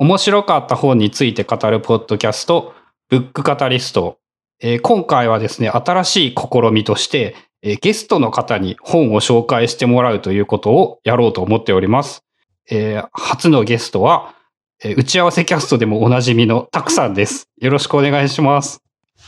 [0.00, 2.72] 面白かった本について語るポッドキャスト、
[3.08, 4.18] ブックカタリスト。
[4.60, 12.22] えー今回はですね、新しい試みとして、えーゲストの方に本を紹介してもらうということをやろうと思っております。
[12.70, 14.36] えー初のゲストは、
[14.84, 17.48] えー打ち合わせキャストでもおなじみのたくさんです。
[17.60, 18.80] よろしくお願いします。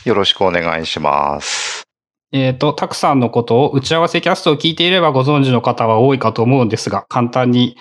[0.05, 1.83] よろしくお願いします。
[2.31, 7.75] えっ、と、たくさんのことを打ち合わせキャストを聞いていればご存知の方は多いかと思うんですが、簡単に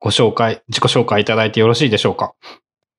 [0.00, 2.34] ご紹介、自己紹介いただいてよろしいでしょうか？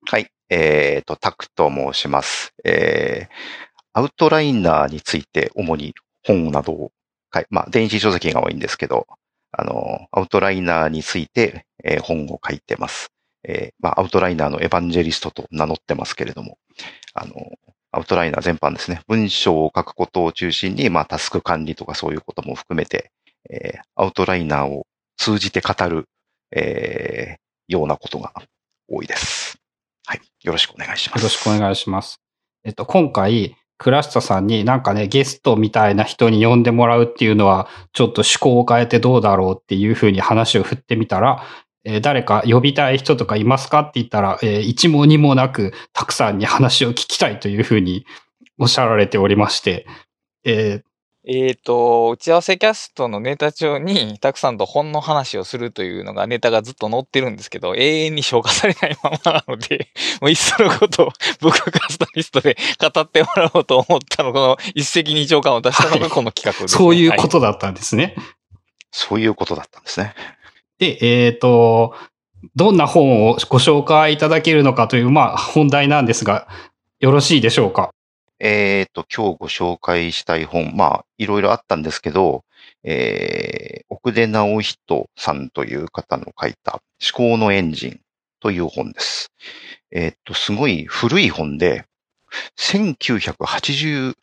[0.06, 0.28] はい。
[0.50, 2.54] えっ、と、タクと申します。
[2.66, 3.34] えー、
[3.94, 5.94] アウトライナーについて主に
[6.26, 6.92] 本などを
[7.34, 9.08] 書い、まあ、電子書籍が多いんですけど、
[9.54, 13.14] あの、アウトライナーについて、えー本を書いてます。
[13.48, 16.58] えーまあ、アウトライナーのエヴァンジェリストと名乗ってますけれども、
[17.14, 17.34] あの、
[17.92, 23.12] アウトライナー全般ですね、文章を書くことを中心に、まあ、タスク管理とかそういうことも含めて、
[23.50, 24.86] えーアウトライナーを
[25.16, 26.06] 通じて語る、
[26.52, 27.40] えー
[27.70, 28.34] ようなことが
[28.90, 29.60] 多いです。
[30.06, 30.22] はい。
[30.44, 31.22] よろしくお願いします。
[31.22, 32.20] よろしくお願いします。
[32.64, 41.44] えっと、今回、倉下さんになんかね、ゲストみたいな人に呼んでもらうっていうのは、ちょっと趣向を変えてどうだろうっていうふうに話を振ってみたら、
[41.86, 48.06] えー誰か呼びたい人とかいますかって言ったら、えー一も二もなく、たくさんに話を聞きたいというふうに
[48.58, 49.86] おっしゃられておりまして、
[50.44, 50.89] えー
[51.28, 59.90] えっ、と、打ち合わせキャストのネタ帳に、たくさんと本の話をするというのがネタがずっと載ってるんですけど、永遠に消化されないままなので、
[60.22, 61.12] もういっそのことを
[61.42, 68.16] ブックカスタリストで語ってもらおうと思ったの、この一石二鳥感を出したのがこの企画です、ねそういうこはとだったんですね。
[68.92, 70.14] そういうことだったんですね。
[70.80, 71.94] で、えっ、と、
[72.56, 76.48] どんな本をご紹介いただけるのかという、まあ、本題なんですが、
[77.02, 77.92] よろしいでしょうか？
[78.40, 82.46] えっ、と、今日ご紹介したい本、まあ、いろいろあったんですけど、
[82.84, 86.82] えー、奥出直人さんという方の書いた
[87.16, 88.00] 思考のエンジン
[88.40, 89.34] という本です。
[89.92, 91.84] えっ、と、すごい古い本で、
[92.58, 94.14] 1989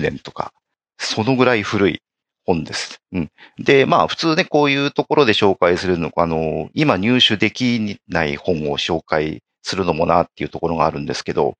[0.00, 0.52] 年とか、
[0.98, 2.02] そのぐらい古い
[2.44, 3.00] 本です。
[3.12, 3.30] うん。
[3.58, 11.54] で、まあ、普通ね、こういうところで紹介するの、あの、今入手できない本を紹介するのもなっていうところがあるんですけど、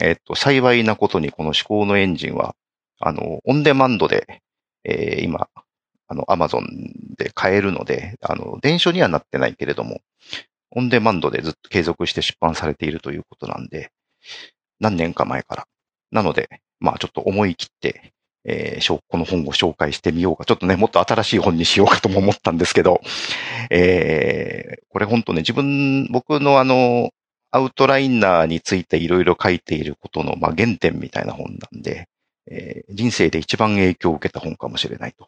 [0.00, 2.54] えっと、幸いなことにこの思考のエンジンは、
[3.00, 4.42] あの、オンデマンドで、
[4.84, 5.48] えー今、
[6.08, 6.64] あの、アマゾン
[7.16, 10.00] で買えるので、あの、電書にはなってないけれども、
[10.70, 13.90] オンデマンドでずっと継続して出版されているということなんで、
[14.80, 15.66] 何年か前から。
[16.10, 16.48] なので、
[16.80, 18.12] まあちょっと思い切って、
[18.44, 20.44] えーこの本を紹介してみようか。
[20.44, 23.00] ちょっとね、もっと新しい本にしようかとも思ったんですけど、
[23.70, 27.10] えーこれ本当ね、自分、僕のあの、
[27.50, 32.08] アウトライナーについていろいろ書いていることの、まあ、原点みたいな本なんで、
[32.46, 35.26] えー人生で一番影響を受けた本かもしれないと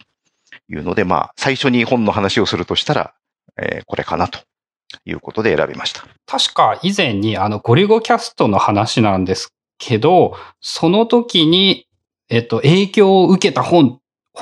[0.68, 3.14] いうので、まあ、最初に本の話をするとしたら、
[3.56, 4.40] えーこれかなと
[5.04, 6.04] いうことで選びました。
[6.26, 11.86] 確か以前にあのゴリゴキャストの話なんですけど、その時に、
[12.28, 14.00] えっと、影響を受けた本、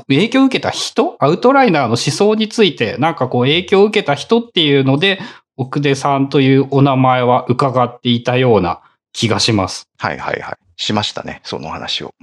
[0.08, 1.16] 影響を受けた人？
[1.18, 5.18] アウトライナーの思想について、なんかこう影響を受けた人っていうので、
[5.58, 8.80] 奥出さんというお名前は伺っていたような
[9.12, 9.88] 気がします。
[9.98, 10.56] はいはいはい。
[10.76, 12.14] しましたね、その話を。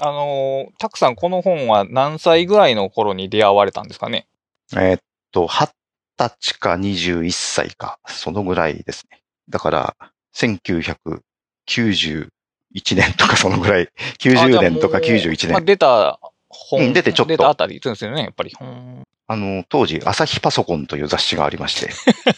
[0.00, 4.26] あのーたくさんこの本は何歳ぐらいの頃に出会われたんですかね？
[4.74, 5.00] えーっ
[5.32, 5.70] と、20
[6.18, 9.20] 歳か21歳か、そのぐらいですね。
[9.48, 9.96] だから、
[10.34, 12.28] 1991
[12.94, 13.88] 年とか そのぐらい、
[14.18, 15.66] 90年とか91まあ、年。
[15.66, 18.52] 出た本、うん出てちょっと出たあたりですよね、やっぱり。
[19.32, 21.90] うんあの、当時、朝日パソコンという雑誌がありまして、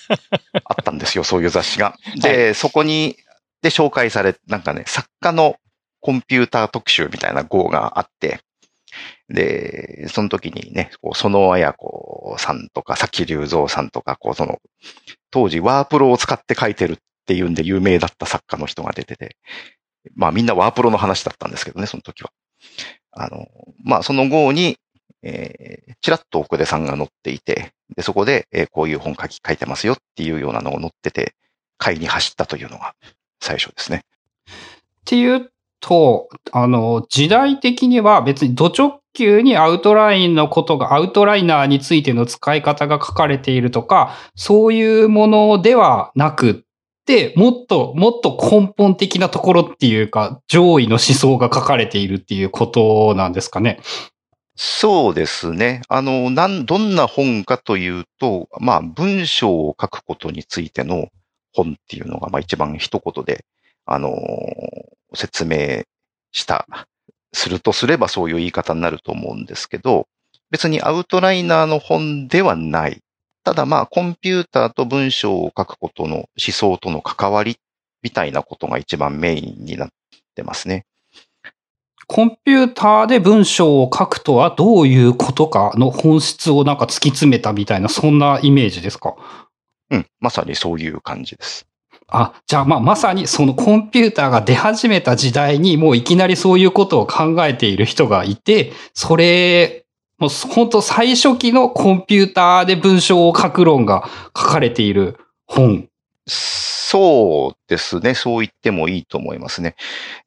[0.65, 1.97] あったんですよ、そういう雑誌が。
[2.23, 3.17] で、そこに、
[3.63, 5.57] で紹介され、なんかね、作家の
[6.01, 8.41] コンピューター特集みたいな号があって、
[9.29, 14.61] で、その時にね、こう、園綾子さんとか、佐木隆三さんとか、こう、その、
[15.33, 16.97] 当時ワープロを使って書いてるっ
[17.27, 19.37] ていうんで有名だった作家の人が出てて、
[20.15, 22.31] まあみんなワープロの話だったんですけどね、その時は。
[23.11, 23.47] あの、
[23.83, 24.79] まあその号に、
[25.25, 31.35] えー、ちらっと奥出さんが載っていて、で、そこで、えーこういう本書き書いてますよっていうようなのが載ってて、
[31.79, 32.95] 買いに走ったというのが
[33.41, 34.05] 最初ですね。
[34.47, 34.51] っ
[35.07, 35.51] ていう
[35.81, 46.55] と、あの、時代的には別に土直球にアウトラインのことが、アウトライナーについての使い方が書かれているとか、そういうものではなくっ
[47.07, 53.81] て、もっと、もっと根本的なところっていうか、上位の思想が書かれているっていうことなんですかね。
[54.57, 55.83] そうですね。
[55.89, 61.09] あの、なん、どんな本かというと、まあ、文章を書くことについての
[61.53, 63.45] 本っていうのが、まあ一番一言で、
[63.85, 64.13] あの、
[65.15, 65.83] 説明
[66.33, 66.67] した、
[67.33, 70.07] するとすればそういう言い方になると思うんですけど、
[70.51, 73.01] 別にアウトライナーの本ではない。
[73.43, 77.59] ただまあ、コンピューターと文章を書くことの思想との関わり
[78.03, 79.89] みたいなことが一番メインになっ
[80.37, 80.87] てますね。
[82.07, 89.15] コンピューターで文章を書くとはどういうことかの本質をなんか突き詰めたみたいな、そんなイメージですか？
[89.91, 91.67] うん、まさにそういう感じです。
[92.09, 99.87] あ、じゃあまあまさにそのコンピューターが出始めた時代にもういきなりそういうことを考えている人がいて、それ、
[100.19, 105.89] もう本当最初期のコンピューターで文章を書く論が書かれている本。
[106.27, 108.15] そうですね。
[108.15, 109.75] そう言ってもいいと思いますね。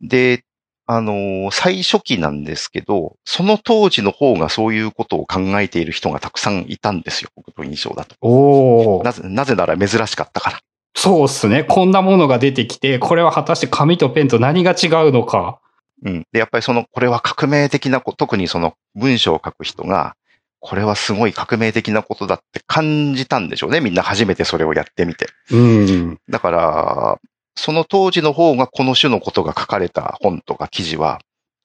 [0.01, 0.44] で、
[0.89, 7.30] あの、最初期なんですけど、その当時の方がそういうことを考えている人がたくさんいたんですよ。
[7.36, 8.16] 僕の印象だと。
[8.22, 10.60] おなぜ、なぜなら珍しかったから。
[10.95, 11.66] そうっすね。
[11.66, 15.60] こんなものが出てきて、これは果たして紙とペンと何が違うのか。
[16.06, 16.25] うん。
[16.31, 20.16] で、やっぱりその、これは革命的なこと、特にその文章を書く人が、
[20.62, 23.81] これはすごい革命的なことだって感じたんでしょうね。
[23.81, 25.28] みんな初めてそれをやってみて。
[25.51, 26.19] うん。
[26.30, 27.19] だから、
[27.57, 31.19] その当時の方がこの種のことが書かれた本とか記事は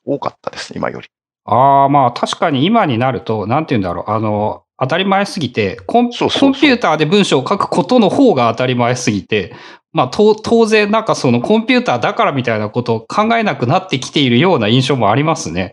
[0.05, 1.09] 多かったです、今より。
[1.45, 4.11] ああ、まあ確かに今になると、なんて言うんだろう。
[4.11, 9.55] あの、当たり前すぎてコン、ピューターで文章を書くことの方が当たり前すぎて、
[9.93, 15.73] まあと当然なんかそのコンピューターだからみたいなことを考えなくなってきているような印象もありますね。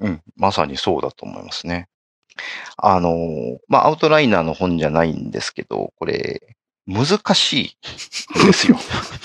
[0.00, 1.86] うん、まさにそうだと思いますね。
[2.76, 3.14] あの、
[3.68, 7.76] まあ、アウトライナーの本じゃないんですけど、これ、難しい
[8.46, 8.78] ですよ。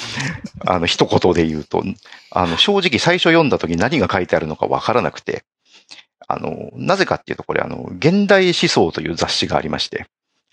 [0.66, 1.84] あの、一言で言うと、
[2.32, 5.44] あの、正直最初読んだ時何が書いてあるのかわからなくて、
[6.28, 10.06] あの、なぜかっていうと、これ、あの、現代思想という雑誌がありまして、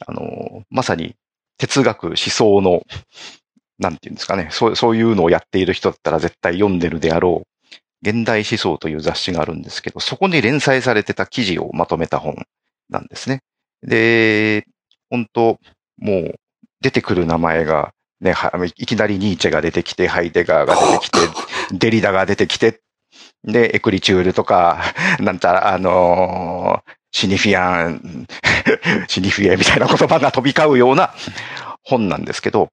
[0.07, 1.15] あの、まさに
[1.59, 2.83] 哲学思想の、
[3.79, 12.47] なんていうんですかね、そうそういうのをやっている人だったら絶対読んでるであろう、現代思想という雑誌があるんですけど、そこに連載されてた記事をまとめた本
[12.89, 13.43] なんですね。
[13.83, 14.67] で、
[15.11, 15.59] 本当
[15.99, 16.35] もう
[16.81, 21.19] 出てくる名前が、ね、はいきなりニーチェが出てきて、ハイデガーが出てきて、
[21.73, 22.81] デリダが出てきて、
[23.45, 24.83] で、エクリチュールとか、
[25.21, 28.27] なんたら、あのーシニフィアン、
[29.09, 31.15] シニフィエみたいな言葉が飛び交うような
[31.83, 32.69] 本なんですけど、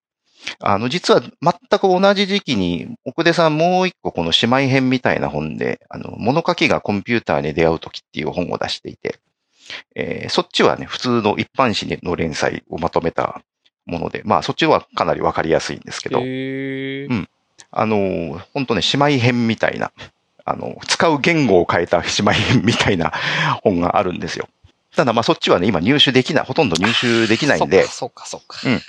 [0.60, 9.20] あの、実は全く同じ時期に、奥出さんもう一個この姉妹編みたいな本で、あの、物書きがコンピューターに出会うときっていう本を出していて、
[9.96, 13.42] えーそっちはね、普通の一般紙の連載をまとめた
[13.86, 17.30] もので、まあそっちはかなりわかりやすいんですけど、へうん
[17.72, 19.92] あの、本当ね、姉妹編みたいな、
[20.46, 23.12] あの、使う言語を変えた姉妹編みたいな
[23.64, 24.48] 本があるんですよ。
[24.96, 28.60] ただまあそっちはね、今入手できない、ほとんど入手できないんで、そっかそっか。
[28.66, 28.82] うん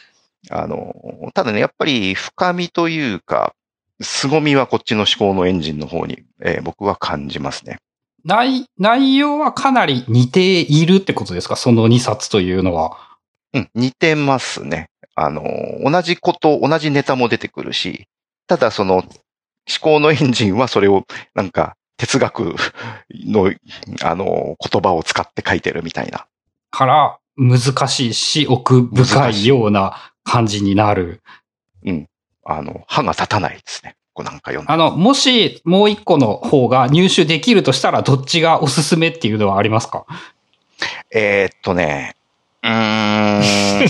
[0.51, 0.95] あの、
[1.33, 3.55] ただね、やっぱり深みというか、
[4.03, 7.79] 凄みはこっちの思考のエンジンの方に、えー僕は感じますね。
[8.27, 11.57] 内、内容はかなり似ているってことですか？
[11.57, 12.99] その2冊というのは。
[13.55, 14.91] うん、似てますね。
[15.15, 15.43] あの、
[15.83, 18.07] 同じこと、同じネタも出てくるし、
[18.47, 19.05] ただその、思
[19.81, 22.57] 考のエンジンはそれを、なんか、哲学
[23.11, 23.53] の、
[24.03, 26.27] あの、言葉を使って書いてるみたいな。
[26.71, 31.23] から難しいし奥深いような感じになる。
[31.87, 32.09] うん。
[32.45, 33.95] あの、歯が立たないですね。
[34.13, 34.73] こうなんか読んで。
[34.73, 40.05] あの、もしもう一個の方が入手できるとしたらどっちがおすすめっていうのはありますか？
[41.13, 42.17] えーっとね、
[42.65, 42.73] うーん、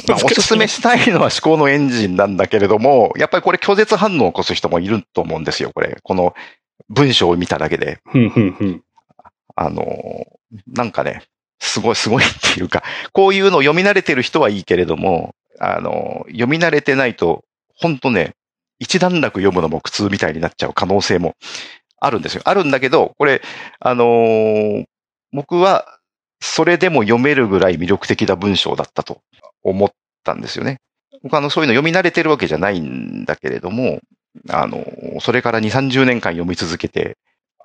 [0.08, 5.98] まあ、 おすすめしたいのは思考のエンジンなんだけれども、やっぱりこれ拒絶反応を起こす人もいると思うんですよ、これ。
[6.02, 6.34] この
[6.88, 8.00] 文章を見ただけで。
[9.54, 10.26] あの、
[10.66, 11.22] なんかね、
[11.60, 17.44] すごい、すごいっていうか、こういうのを読み慣れてる人はいいけれども、あの、読み慣れてないと、
[17.76, 18.34] ほんとね、
[18.80, 21.36] 一段落読むのも苦痛みたいになっちゃう可能性も
[22.00, 22.42] あるんですよ。
[22.44, 23.40] あるんだけど、これ、
[23.78, 24.84] あのー
[25.32, 25.84] 僕は、
[26.44, 29.22] それでも読めるぐらい魅力的な文章だったと
[29.62, 29.90] 思っ
[30.24, 30.76] たんですよね。
[31.22, 34.00] 僕あの、そういうの読み慣れてるわけじゃないんだけれども、
[34.50, 34.84] あの、
[35.20, 37.16] それから2、30年間読み続けて、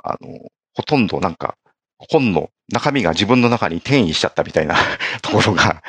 [0.01, 0.39] あの、
[0.75, 1.55] ほとんどなんか、
[1.98, 4.75] 本の中身が自分の中に転移しちゃったみたいな
[5.21, 5.83] ところが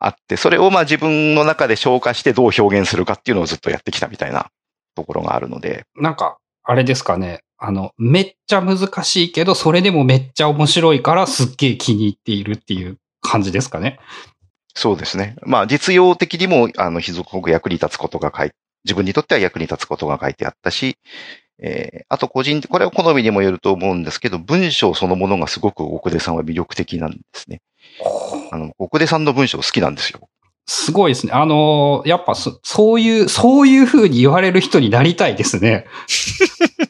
[0.00, 4.50] あって、それをまあ自分の中で消化してどう表現するかっていうのをずっとやってきたみたいな
[4.96, 7.44] ところがあるので、なんか、あれですかね。
[7.58, 13.98] あの、めっちゃ難しいけど、それでもめっちゃ面白いからすっげえ気に入っているっていう感じですかね。
[14.74, 15.36] そうですね。
[15.42, 18.52] まあ実用的にも、あの、すごく役に立つことが書い
[18.84, 20.96] 自分にとっては役に立つことが書いてあったし、
[21.60, 27.60] えーあと個人、これは好みにもよると思うんですけど、文章そのものがすごく奥出さんは魅力的なんですね。
[28.50, 30.28] あの、奥出さんの文章好きなんですよ。
[30.70, 31.32] すごいですね。
[31.32, 35.86] あのーやっぱそそういう、そういう風に言われる人になりたいですね。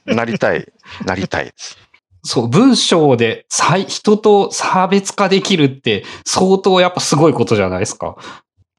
[0.04, 0.66] なりたい、
[1.06, 1.78] なりたいです。
[2.24, 8.16] そう、文章でさい人と差別化できるって相当やっぱすごいことじゃないですか。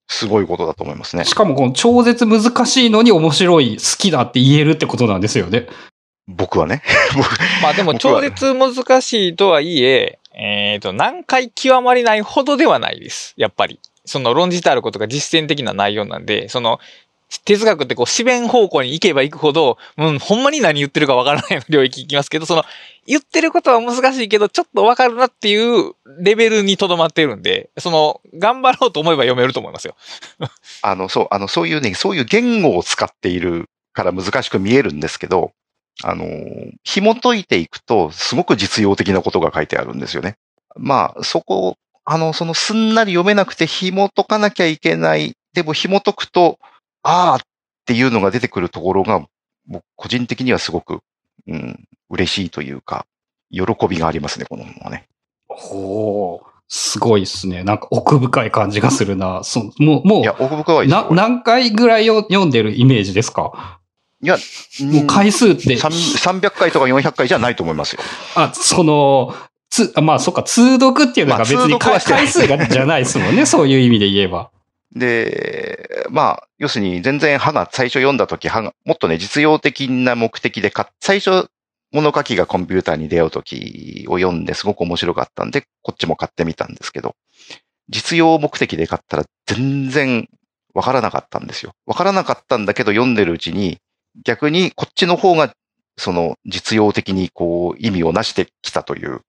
[0.10, 1.24] すごいことだと思いますね。
[1.24, 5.68] しかもこの超絶難しいのに面白い、好きだって言えるってことなんですよね。
[6.28, 6.84] 僕はね。
[7.16, 7.30] 僕
[7.64, 13.34] まあでも超絶難しいとはいえ、えっ、と、難解極まりないほどではないです。
[13.38, 13.80] やっぱり。
[14.10, 16.80] その論じてあることが実践的な内容なんで、その、
[17.46, 22.64] 哲学ってこう、思弁方向に行けば行くほど、うん、ほんまに何言ってるかわからない領域行きますけど、その、
[23.06, 29.96] 言ってることは難しいけど、ちょっとわかるなっていうレベルにとどまってるんで、その、頑張ろうと思えば読めると思いますよ。
[30.82, 35.52] あの、そう、あの、そういうね、そういう言語を使っているから難しく見えるんですけど、
[36.04, 36.26] あの、
[36.84, 40.38] 紐解いていくと、すごく実用的なことが書いてあるんですよね。
[40.76, 41.78] まあ、そこ、
[42.12, 45.36] あの、そのすんなり読めなくて紐解かなきゃいけない。
[45.54, 46.58] でも紐解くと、
[47.04, 47.40] ああっ
[47.86, 49.24] ていうのが出てくるところが、
[49.68, 51.02] 僕個人的にはすごく、
[51.48, 53.06] うん、嬉しいというか、
[53.52, 55.06] 喜びがありますね、この本はね。
[55.48, 56.50] ほう。
[56.68, 57.64] すごいですね。
[57.64, 59.44] なんか奥深い感じがするな。
[59.44, 63.80] そもう、もいや、う、奥深いな、何回ぐらいよ読んでるイメージですか？
[64.24, 64.38] いや、
[64.82, 68.02] もう回数って、300回とか400回じゃないと思いますよ。
[68.36, 69.36] あ、その、
[69.70, 73.46] つ、あまあ、そっか、通読っていうのが別に回数がじゃないですもんね。
[73.48, 74.50] そういう意味で言えば。
[74.96, 81.50] で、まあ、要するに全然歯が最初読んだ時歯が、もっとね、実用的な目的で最初、
[81.92, 87.16] 物書きがコンピューターに出会う時を読んですごく面白かったんで、こっちも買ってみたんですけど、
[87.90, 90.28] 実用目的で買ったら全然
[90.74, 91.72] わからなかったんですよ。
[91.86, 93.80] わからなかったんだけど読んでるうちに、
[94.24, 95.54] 逆にこっちの方が、
[95.98, 99.22] その実用的にこう意味をなしてきたという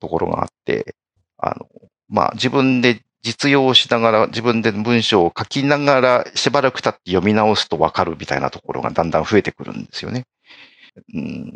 [0.00, 0.94] ところがあって、
[1.38, 1.66] あの、
[2.08, 10.24] まあ自分で実用しながら、自分で文章を書きながら、しばらく経って読み直すとわかるみたいなところがだんだん増えてくるんですよね。
[11.14, 11.52] うん。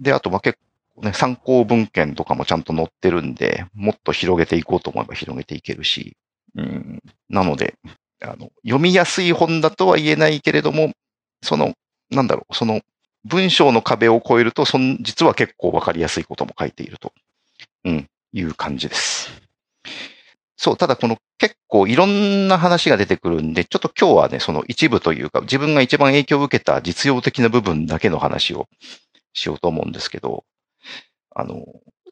[0.00, 0.58] で、あと、ま、結
[0.94, 6.16] 構ね、参考文献とかもちゃんと載ってるんで、もっと広げていこうと思えば広げていけるし、
[6.56, 7.74] うん、なので、
[8.22, 10.92] あの、読みやすい本だとは言えないけれども、
[11.42, 11.74] その、
[12.10, 12.80] なんだろう、その、
[13.24, 17.12] 文章の壁を越えると、そん、実は結構わかりやすいことも書いていると、
[17.84, 19.30] うん、いう感じです。
[20.56, 28.68] そう、ただこの結構いろんな話が出てくるんで、ちょっと今日はね、その一部というか、自分が一番影響を受けた実用的な部分だけの話を
[29.32, 30.44] しようと思うんですけど、
[31.34, 31.64] あの、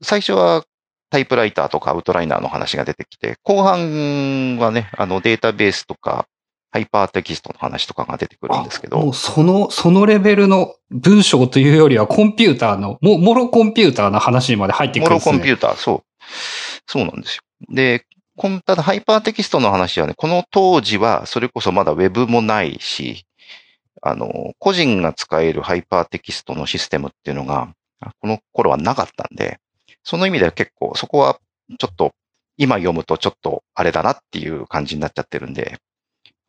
[0.03, 0.65] 最初は
[1.11, 6.27] タイプライターとかアウトライナーの話が出てきて、後半はね、あのデータベースとか、
[6.71, 15.33] ハイパーテキストの話とかが出てくるんですけどもう、その、そのレベルの文章というよりはコンピューターの、もう、もろコンピューターの話にまで入ってくるんですね。
[15.33, 16.03] コンピューター、そう。
[16.87, 17.43] そうなんですよ。
[17.75, 18.05] で、
[18.65, 23.27] ただハイパーテキストの話はね、この当時はそれこそまだウェブもないし、
[24.01, 27.73] あの、個人が使えるハイパーテキストのシステムっていうのが、
[28.21, 29.59] この頃はなかったんで、
[30.05, 31.41] その意味では結構そこは
[31.79, 32.13] ちょっと
[32.57, 35.79] 今読むとちょっとあれだなっていう感じになっちゃってるんで、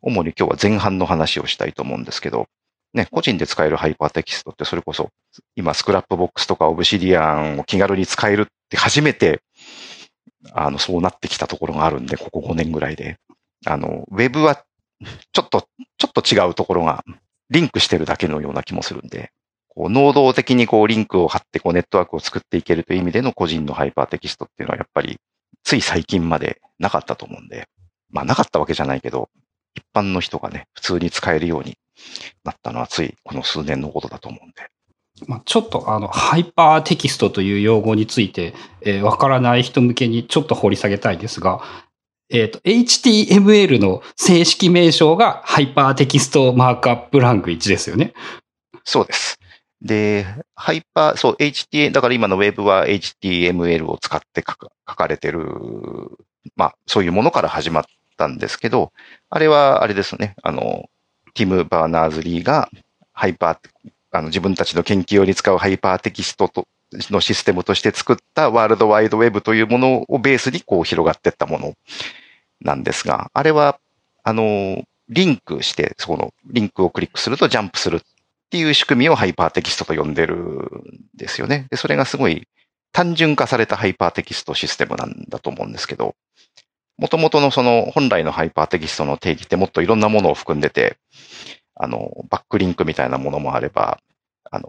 [0.01, 2.48] 主に今日は前半の話をしたいと思うんですけど、
[2.94, 5.10] ね、個人で使えるハイパーテキストってそれこそ
[5.56, 9.41] 今 Scrapbox とか Obsidian を気軽に使えるって初めて
[10.53, 13.18] あの、そうなってきたところがあるんで、ここ5年ぐらいで。
[13.65, 14.63] あの、ウェブは
[15.34, 17.03] ちょっと、ちょっと違うところが
[17.50, 19.32] リンクしてるだけのような気もするんで、
[19.68, 25.20] こう、能動的にこう、リンクを貼ってこう、ネットワークを作っていけるという意味での個人のハイパーテキストっていうのはやっぱり、
[25.63, 27.68] つい最近までなかったと思うんで、
[28.10, 29.29] まあなかったわけじゃないけど、
[29.79, 31.77] 一般の人がね、普通に使えるように
[32.43, 34.69] なったのはついこの数年のことだと思うんで。
[35.27, 41.62] まあ、ちょっとあの、ハイパーテキストという用語について、えーわからない人向けにちょっと掘り下げたいですが、
[42.29, 48.13] えっ、と、HTML の正式名称が Hypertext Markup Language ですよね。
[48.83, 49.39] そうです。
[49.81, 55.48] で、ハイパー、そう、HTML、だから今のウェブは HTML を使って書か書かれてる、
[56.55, 57.83] まあ、そういうものから始まっ
[58.19, 58.91] たんですけど、
[59.29, 60.89] あれは、あれですね、あの、
[61.33, 62.69] ティム・バーナーズ・リーが
[63.13, 63.57] ハイパー、
[64.11, 71.73] あの、自分たちの研究用に使うハイパーテキストと、のシステムとして作ったワールドワイドウェブというものをベースにこう広がっていったもの
[72.61, 73.79] なんですが、あれは、
[74.23, 78.01] あの、リンクして、そこのリンクをクリックするとジャンプするっ
[78.49, 80.69] ていう仕組みをハイパーテキストと呼んでるん
[81.15, 81.67] ですよね。
[81.69, 82.47] で、それがすごい
[82.91, 86.15] 単純化されたハイパーテキストシステムなんだと思うんですけど、
[87.00, 90.98] 元々のその本来のハイパーテキストの定義ってもっといろんなものを含んでて、
[91.75, 94.00] あの、バックリンクみたいなものもあれば、
[94.51, 94.68] あの、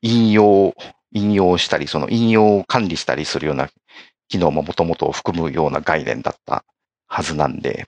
[0.00, 0.74] 引用、
[1.12, 3.68] 引用したり、その引用を管理したりするような
[4.28, 6.64] 機能ももともと含むような概念だった
[7.06, 7.86] はずなんで、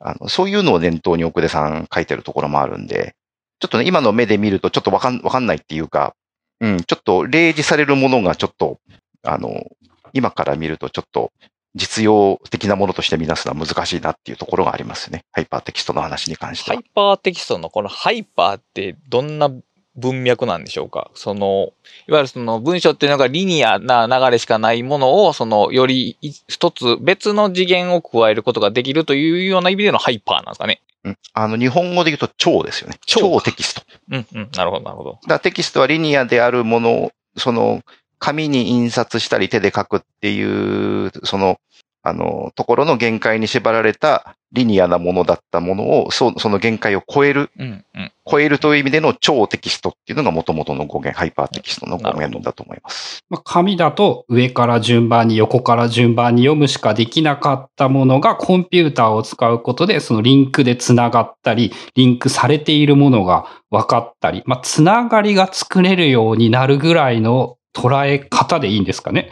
[0.00, 3.14] あの、そういうのを念頭に奥出さん書いてるところもあるんで、
[3.60, 6.16] ちょっとね、今の目で見るとちょっとわかん、わかんないっていうか、
[6.60, 8.80] うん、ちょっと例示されるものがちょっと、
[9.22, 9.66] あの、
[10.12, 11.32] 今から見るとちょっと
[11.74, 15.24] 実用的なものとして見出すのは難しいなっていうところがありますね。
[15.32, 16.76] ハイパーテキストの話に関しては。
[16.76, 19.50] ハイパーテキストのこのハイパーってどんな
[19.96, 21.10] 文脈なんでしょうか？
[21.14, 21.72] その、
[22.08, 30.80] いわゆるその文章っていうのがリニアな流れしかないものを、その、より一つ別の次元を加えることができるというような意味でのハイパーなんですかね？
[31.04, 31.18] うん。
[31.32, 32.98] あの、日本語で言うと超ですよね。
[33.06, 33.82] 超超テキスト。
[34.10, 34.48] うんうん。
[34.56, 35.10] なるほど、なるほど。
[35.22, 37.82] だからテキストはリニアであるものを、その、
[38.24, 41.58] 紙に印刷したり手で書くっていう、その、
[42.02, 48.12] あの、ところの限界に縛られたリニアなものだったものを、そその限界を超える、うんうん。
[48.24, 53.22] 超えるという意味での超テキストっていうのが元々の語源、ハイパーテキストの語源だと思います。
[53.28, 69.30] まあ、紙だと上から順番に横から順番に読むしかできなかったものがコンピューターを使うことでそのリンクでつながったり、リンクされているものが分かったり、まあ、つながりが作れるようになるぐらいの捉え方でいいんですかね？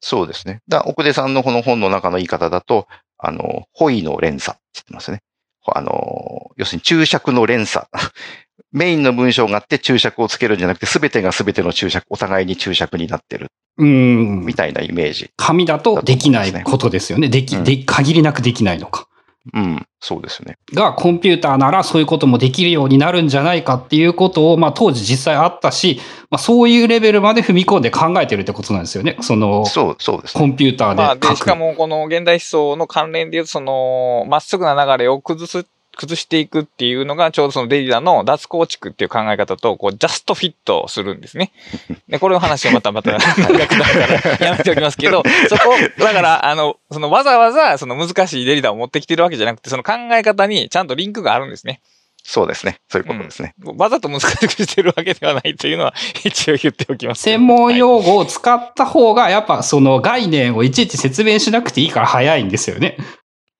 [0.00, 0.60] そうですね。
[0.68, 2.86] だ奥出さんのこの本の中の言い方だと、
[3.18, 5.20] あの、ホイの連鎖って言ってますね。
[5.66, 7.86] あの、要するに注釈の連鎖。
[8.72, 13.48] メインの文章があって注釈をつけるんじゃなくて、すべてがすべての注釈、お互いに注釈になってる、
[13.78, 14.54] うんみ。
[14.54, 15.30] たいなイメージ。
[15.36, 17.28] 紙だとできないことですよね。
[17.28, 19.08] でき、うんで、限りなくできないのか。
[19.54, 20.58] うん、そうですね。
[20.72, 26.00] が、コンピューターならそういうこともできるようになるんじゃないかっていうことを、まあ当時実際あったし、
[26.30, 29.16] まあそういうレベルまで踏み込んで考えてるってことなんですよね。
[29.20, 30.40] その、そう、そうですね。
[30.40, 31.16] コンピューターでまあ。
[31.16, 41.52] で、しかもこの現代思想の関連で言うと、その、まっすぐな流れを崩す、崩していくっていうのが、ちょうどそのデリダの脱構築っていう考え方と、こう、ジャストフィットするんですね。
[42.08, 51.80] で、これの話をまたまた長くなるからやめておきますけど、 そこ、だから、あの、そのわざわざ、その難しいデリダを持ってきてるわけじゃなくて、その考え方にちゃんとリンクがあるんですね。
[52.28, 52.80] そうですね。
[52.88, 53.54] そういうことですね。
[53.76, 57.22] わざと難しくしてるわけではないというのは、 一応言っておきます。
[57.22, 62.96] 専門用語を使った方が、やっぱその概念をいちいち説明しなくていいから早いんですよね。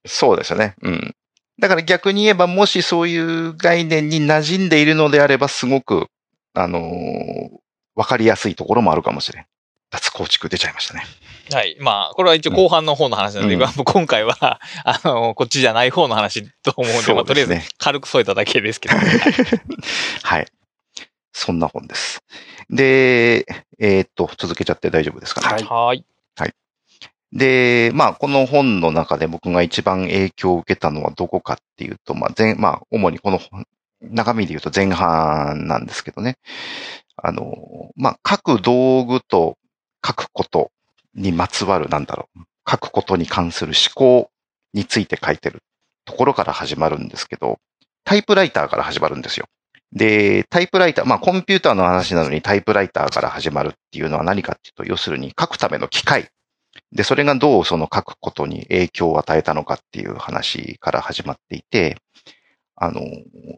[0.04, 0.74] そうですよね。
[0.82, 1.14] うん。
[1.58, 6.06] だから逆に言えば、もしそういう概念に馴染んでいるのであれば、すごく、
[6.54, 7.56] あのー
[7.96, 9.46] わかりやすいところもあるかもしれん。
[9.90, 11.04] 脱構築出ちゃいましたね。
[11.50, 11.76] はい。
[11.80, 17.66] まあ、これは一応後半の方の話なので、うんまあ今回は、 あの、こっちじゃない方の話と思うんで、まあ、とりあえずね。
[17.78, 18.96] 軽く添えただけですけど。
[20.22, 20.46] はい。
[21.32, 22.22] そんな本です。
[22.68, 23.46] で、
[23.78, 25.46] えーっと、続けちゃって大丈夫ですかね。
[25.46, 26.04] はいはい。
[27.32, 33.40] で、まあ、この本の中で僕が一番影響を受けたのはどこかっていうと、まあ、前、まあ、主にこの
[34.02, 36.38] 中身で言うと前半なんですけどね。
[37.16, 39.56] あの、まあ、書く道具と
[40.06, 40.70] 書くこと
[41.14, 42.40] にまつわる、なんだろう。
[42.68, 44.30] 書くことに関する思考
[44.74, 45.62] について書いてる
[46.04, 47.58] ところから始まるんですけど、
[48.04, 49.46] タイプライターから始まるんですよ。
[49.92, 56.28] で、タイプライター、まあコンピューターの話なのにタイプライターから始まるっていうのは何かっていうと、要するに書くための機械。
[56.92, 61.96] で、それがどうその書くことに影響を与えたのかっていう話から始まっていて、
[62.76, 63.00] あの、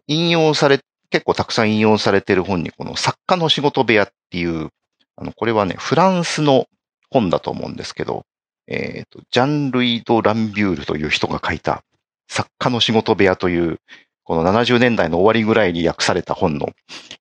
[0.07, 4.71] 引用され、結構たくさん引用されている本に、この作家の仕事部屋っていう、
[5.17, 6.67] あの、これはね、フランスの
[7.11, 8.25] 本だと思うんですけど、
[8.67, 11.83] えっ、と、ジャン・ルイ・ド・ランビュールという人が書いた
[12.29, 13.79] 作家の仕事部屋という、
[14.25, 16.69] この70年代の終わりぐらいに訳された本の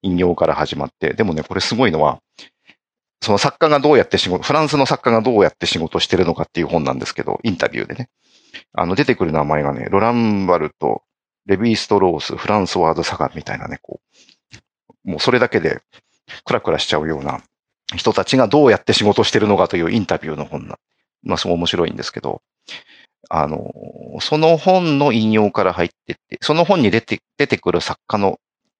[0.01, 2.19] 引用から始まって、でもね、これすごいのは、
[3.27, 8.07] その作家がどうやって仕事、フランスの作家がどうやって仕事してるのかっていう本なんですけど、インタビューでね。
[8.71, 11.03] あの、出てくる名前がね、ロランバルト、
[11.45, 13.99] レビーストロース、フランソワード・サガンみたいなね、こ
[15.05, 15.81] う、もうそれだけで
[16.45, 17.41] クラクラしちゃうような
[17.97, 20.77] 人たちがどうやって仕事してるのかというインタビューの本な。
[21.23, 22.41] まあ、すごい面白いんですけど、
[23.29, 23.73] あの、
[24.21, 28.39] その本の引用から入ってって、その本に出て、出てくる作家の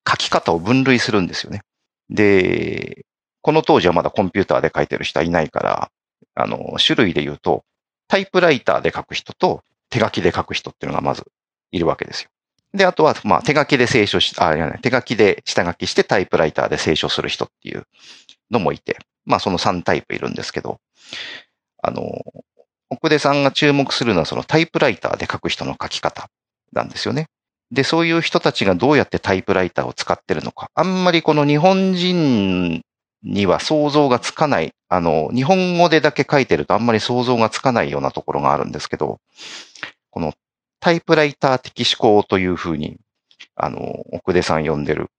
[0.09, 1.63] 書き方を分類するんですよね。
[2.09, 3.03] で、
[3.47, 5.89] この当時はまだコンピューターで書いてる人はいないから、
[6.35, 7.63] あの、種類で言うと、
[8.09, 11.23] タイプライターで書く人と手書きで書く人っていうのがまず
[11.71, 12.29] いるわけですよ。
[12.73, 17.85] で、あとは、まあ、手書きで清書し、あ、いやね、手書きで下書きしてタイプライターで清書する人っていう
[18.51, 20.81] のもいて、まあ、その3タイプいるんですけど、
[21.81, 22.03] あの、
[22.89, 26.29] 奥出さんが注目するのはそのタイプライターで書く人の書き方
[26.73, 27.27] なんですよね。
[27.71, 30.69] で、そういう人たちがどうやってタイプライターを使ってるのか。
[30.75, 32.83] あんまりこの日本人
[33.23, 39.19] には想像がつかない、あの、日本語でだけ書いてるとあんまり想像がつかないようなところがあるんですけど、
[40.11, 40.33] この
[40.79, 42.97] タイプライター的思考というふうに、
[43.55, 45.09] あの、奥出さん呼んでる、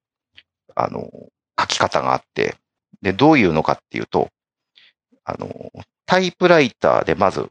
[0.75, 1.11] あの、
[1.59, 2.57] 書き方があって、
[3.03, 4.29] で、どういうのかっていうと、
[5.25, 5.71] あの、
[6.07, 7.51] タイプライターでまず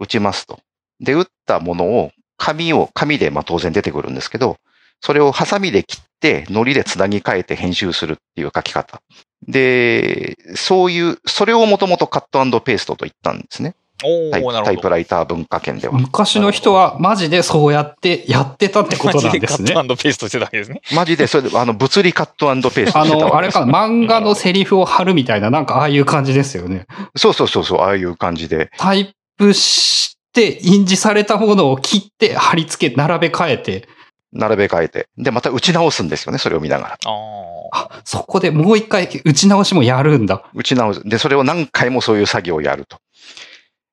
[0.00, 0.60] 打ちますと。
[1.00, 4.56] で、打ったものを紙を、紙でまあ当然出てくるんですけど、
[5.00, 9.00] それをハサミで切って、糊でつなぎ替えて編集するっていう書き方。
[9.46, 13.74] で、そういう、それをもともとカットペーストと言ったんですね。
[14.00, 14.88] タイおー、なタイプ。
[14.88, 15.98] ライター文化圏では。
[15.98, 19.80] 昔の人はマジでそうやってやってたってことなんですねマジでカ。
[19.80, 20.82] ットペーストしてたわけですね。
[20.94, 26.86] マジで、それで、あの、物理カットペーストあの、してたわけですあれかな、漫画のセリフを貼るみたいな、なんかああいう感じですよね。
[27.16, 28.70] そうそうそうそう、ああいう感じで。
[28.78, 33.88] タイプして、印字されたものを切って、貼り付け、並べ替えて、
[34.32, 35.08] 並べ替えて。
[35.16, 36.98] で、また打ち直すんですよね、それを見ながら。
[37.04, 40.44] ああ、そこでもう一回打ち直しもやるんだ。
[40.54, 41.02] 打ち直す。
[41.04, 42.98] で、それを何回もそういう作業をやると。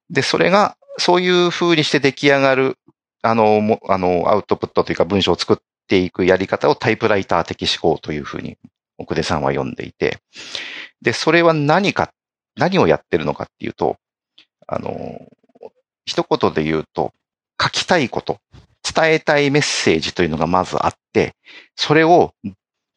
[0.10, 2.78] で、それが、そういう風にして出来上がる、
[3.22, 8.58] あの、もあの、アウトプットというか文章を作っていくやり方をタイプライター的思考という風に
[8.98, 10.20] 奥出さんは読んでいて、
[11.02, 12.12] で、それは何か、
[12.56, 13.98] 何をやってるのかっていうと、
[14.68, 15.20] あの、
[16.06, 17.14] 一言で言うと、
[17.62, 18.40] 書きたいこと、
[18.96, 21.34] 伝えたいメッセージというのがまずあって、
[21.76, 22.34] それを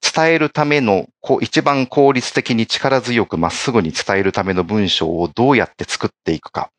[0.01, 6.71] 伝えるための、こう、一番効率的に力強くまっすぐに伝えるための文章をどうやって作っていくか。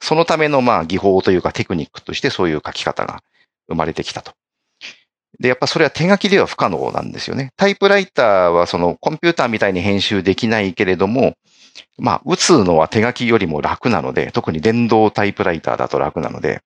[0.00, 3.22] そのための、まあ、技法というかテクニックとしてそういう書き方が
[3.68, 4.32] 生まれてきたと。
[5.40, 7.52] で、やっぱそれは手書きでは不可能なんですよね。
[7.56, 11.34] タイプライターはそのコンピューターみたいに編集できないけれども、
[11.98, 16.62] まあ、打つのは手書きよりも楽なので、特に電動タイプライターだと楽なので、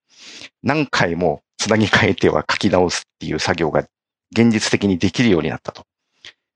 [0.63, 3.85] 何回もつなぎ替えては書き直すっていう作業が
[4.33, 5.85] 現実的にできるようになったと。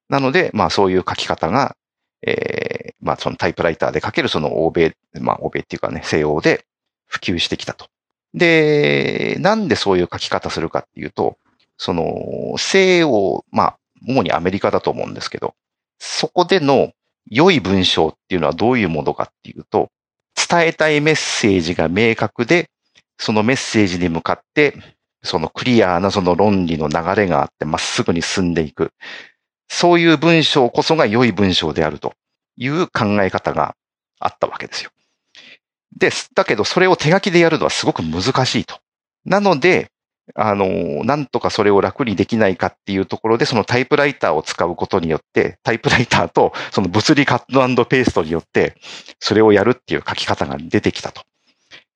[0.08, 1.76] なので、まあそういう書き方が、
[2.22, 6.64] えー、まあそのタイプライターで書けるその欧米、まあ欧米っていうかね、西欧で
[7.06, 7.86] 普及してきたと。
[8.34, 11.38] で、なんでそういう書き方するかっていうと、
[11.78, 15.54] その西欧、まあ主にアメリカだと思うんですけど、
[15.98, 16.92] そこでの
[17.30, 19.88] 良い文章っていうのはどういうものかっていうと、
[20.48, 22.70] 伝えたいメッセージが明確で、
[23.18, 24.74] そのメッセージに向かって、
[25.22, 28.92] そのクリアなその論理の流れがあってまっすぐに進んでいく。
[29.68, 32.14] そういう文章こそが良い文章であると
[32.56, 33.74] いう考え方が
[34.20, 34.90] あったわけですよ。
[35.96, 36.30] です。
[36.34, 38.78] だけどそれを手書きでやるのはすごく難しいと。
[39.24, 39.90] なので、
[40.34, 48.74] あの、なんとかそれを楽にできないかっていうところで、そのタイプライターを使うことによって、タイプライターとその物理カットペーストによって、
[49.20, 51.22] それをやるっていう書き方が出てきたと。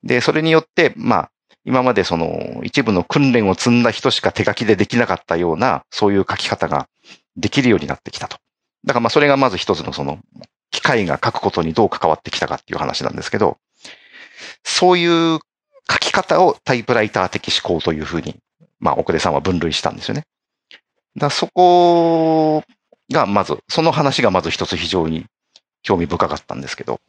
[0.04, 1.30] で、それによって、まあ、
[1.64, 6.88] 今までその一部の訓練を積んだ人しか手書きでできなかったような、そういう書き方が
[7.36, 8.38] できるようになってきたと。
[8.84, 10.18] だからまあそれがまず一つのその
[10.70, 13.58] 機械が書くことにどう関わってきたかっていう話なんですけど、
[14.64, 15.40] そういう
[15.90, 18.36] 書き方をタイプライター的思考というふうに、
[18.78, 20.24] まあ奥出さんは分類したんですよね。
[21.16, 22.62] だそこ
[23.10, 25.26] がまず、その話がまず一つ非常に
[25.82, 27.00] 興味深かったんですけど、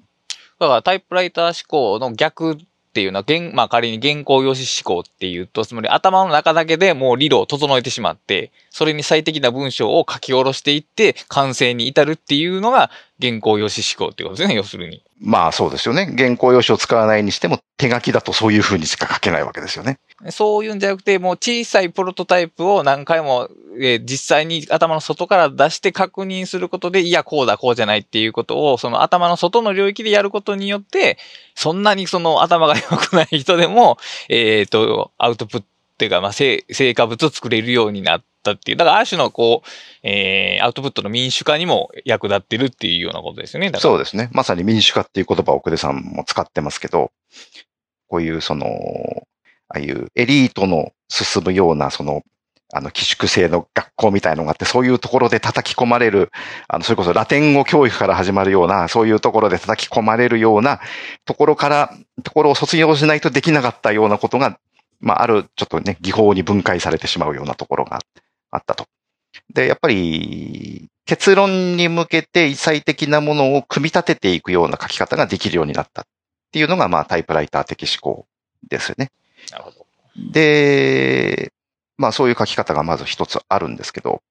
[0.60, 2.58] だからタイプライター思考の逆っ
[2.94, 12.92] ていうのは、まあ仮に原稿用紙思考っていうと、つまり頭の中だけでもう理論を整えてしまって、それに最適な文章を書き下ろしていって、完成に至るっていうのが
[13.22, 15.04] 原稿用紙思考っていうことですね、要するに。
[15.24, 16.14] まあそうですよね。
[16.18, 20.00] 原稿用紙を使わないにしても手書きだとそういうふうにしか書けないわけですよね。
[20.32, 31.18] そういうんじゃなくて、もう小さいプロトタイプを何回も、えー実際に頭の外から出して確認することで、いや、こうだ、こうじゃないっていうことを、その頭の外の領域でやることによって、
[31.56, 38.78] そんなにその頭が良くない人でも、えっ、と、アウトプットっていうか、まあ、成成果物を作れるようになったっていう。
[38.78, 39.70] だから、ある種のこう、
[40.04, 43.72] えー、アウトプットの民主化にも役立ってるっていうようなことですよね。
[43.78, 44.30] そうですね。
[44.32, 47.12] まさに民主化っていう言葉を奥出さんも使ってますけど、
[48.08, 48.68] こういうその、
[49.70, 52.24] ああいうエリートの進むようなその、
[52.74, 56.32] あの、寄宿制の学校みたいのがあって、そういうところで叩き込まれる、
[56.68, 60.80] あの、それこそラテン語教育から始まるような、そういうところで叩き込まれるような
[61.26, 64.58] ところから、ところを卒業しないとできなかったようなことが、
[65.02, 68.22] まあ、ある、ちょっとね、技法に分解されてしまうようなところがあって
[68.52, 68.86] あったと。
[69.54, 76.06] で、やっぱり、結論に向けて最適なものを組み立てていくような書き方ができるようになったっ
[76.52, 78.28] ていうのが、まあ、タイプライター的思考
[78.70, 79.12] ですよね。
[79.52, 79.86] なるほど。
[80.32, 81.52] で、
[81.98, 84.22] まあ、そういう書き方がまず一つあるんですけど、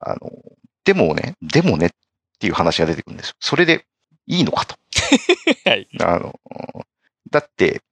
[0.00, 0.32] あの、
[0.84, 1.90] でもね、でもねっ
[2.38, 3.34] ていう話が出てくるんですよ。
[3.40, 3.84] それで
[4.26, 4.76] いいのかと。
[5.68, 5.88] はい。
[6.00, 6.38] あの、
[7.30, 7.82] だって、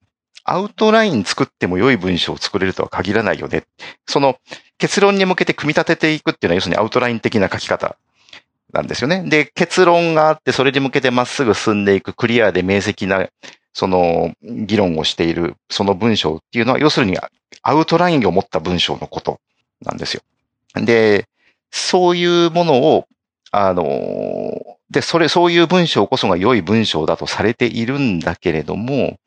[0.50, 3.64] アウトライン作っても良い文章を作れるとは限らないよね。
[4.06, 4.38] その
[4.78, 7.96] 結論に向けて組み立てていくっていうのは要するにアウトライン的な書き方
[8.72, 9.22] なんですよね。
[9.28, 13.28] で、結論があってそれに向けてまっすぐ進んでいくクリアで明晰な
[13.72, 17.16] その議論をしているその文章っていうのは要するに
[17.62, 19.40] アウトラインを持った文章のこと
[19.82, 20.22] なんですよ。
[20.74, 21.26] で、
[21.70, 23.06] そういうものを、
[23.50, 23.84] あの、
[24.90, 29.18] で、それ、そういう文章こそが良い文章だとされているんだけれども、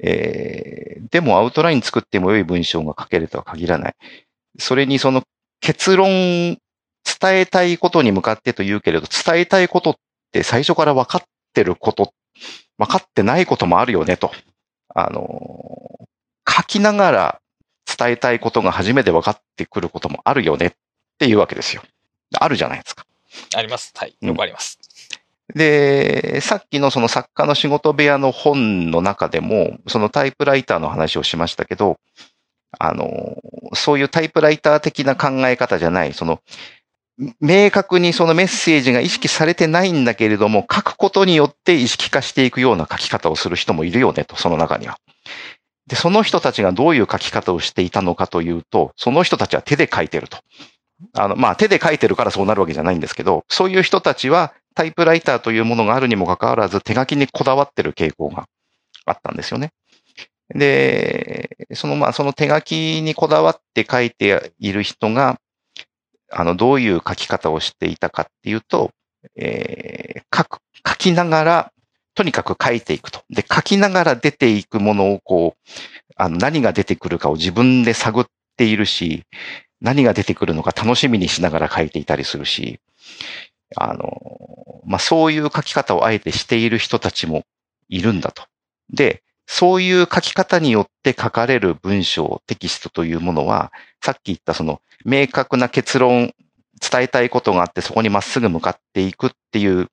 [0.00, 3.94] えーでもアウトライン作っても良い文章が書けるとは限らない。
[4.58, 5.22] それにその
[5.60, 6.58] 結論、伝
[7.24, 9.94] えたいことに向かってと言うけれど、伝えたいことっ
[10.32, 12.12] て最初から分かってること
[12.78, 14.32] 分かってないこともあるよねと。
[14.94, 16.08] あの、
[16.48, 17.40] 書きながら
[17.86, 20.72] 伝えたいことが初めて分かってくることもあるよねっ
[21.18, 21.82] ていうわけですよ。
[22.38, 23.06] あるじゃないですか。
[23.54, 23.92] あります。
[23.96, 24.16] はい。
[24.20, 24.78] よくあります。
[25.52, 31.98] で、さっきのその作家の仕事部屋の本の中でも、そのタイプライターの話をしましたけど、
[32.78, 33.36] あの、
[33.74, 36.40] そういうタイプライター的な考え方じゃない、その、
[37.40, 44.98] 明確にそのメッセージが意識されてないんだけれども、書くことによって意識化していくような書き方をする人もいるよねと、その中には。
[45.86, 50.38] で、その人たちがどういう書き方をしていたのかというと、その人たちは手で書いてると。
[51.12, 58.46] あの、まあ、手で書いてるからそうなるわけじゃないんですけど、そういう人たちはタイプライターというものがあるにもかかわらず手書きにこだわってる傾向が
[59.06, 59.72] あったんですよね。
[60.50, 65.38] で、そのまあその手書きにこだわって書いている人が、
[66.30, 68.90] あの、どういう書き方をしていたかっていうと、
[69.36, 71.72] えー、書く、書きながら、
[72.14, 73.22] とにかく書いていくと。
[73.30, 75.70] で、書きながら出ていくものをこう、
[76.16, 78.24] あの、何が出てくるかを自分で探っ
[78.56, 79.24] ているし、
[79.80, 82.80] 何が出てくるのか楽しみにしながら書いていたりするし、
[83.76, 87.44] あの、まあ、そういう書き方をあえてしている人たちも
[87.88, 88.44] いるんだと。
[88.90, 96.32] で、そういう書き方によって書かれる文章、テキストというものは、さっき言ったその明確な結論、
[96.80, 99.88] 伝えたいことがあってそこにまっすぐ向かっていくっていう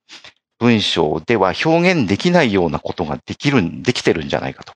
[0.59, 4.73] 文章では表現できないようなことができる、できてるんじゃないかと。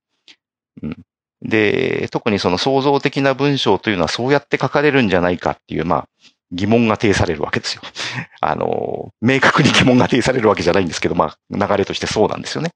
[0.83, 0.97] うん、
[1.41, 6.07] で、特にその創造的な文章というのはそうやって書かれるんじゃないかっていう、まあ、
[6.55, 7.81] 疑問が呈されるわけですよ。
[8.41, 12.71] あの、明確に疑問が呈されるわけじゃないんですけど、まあ、流れとしてそうなんですよね。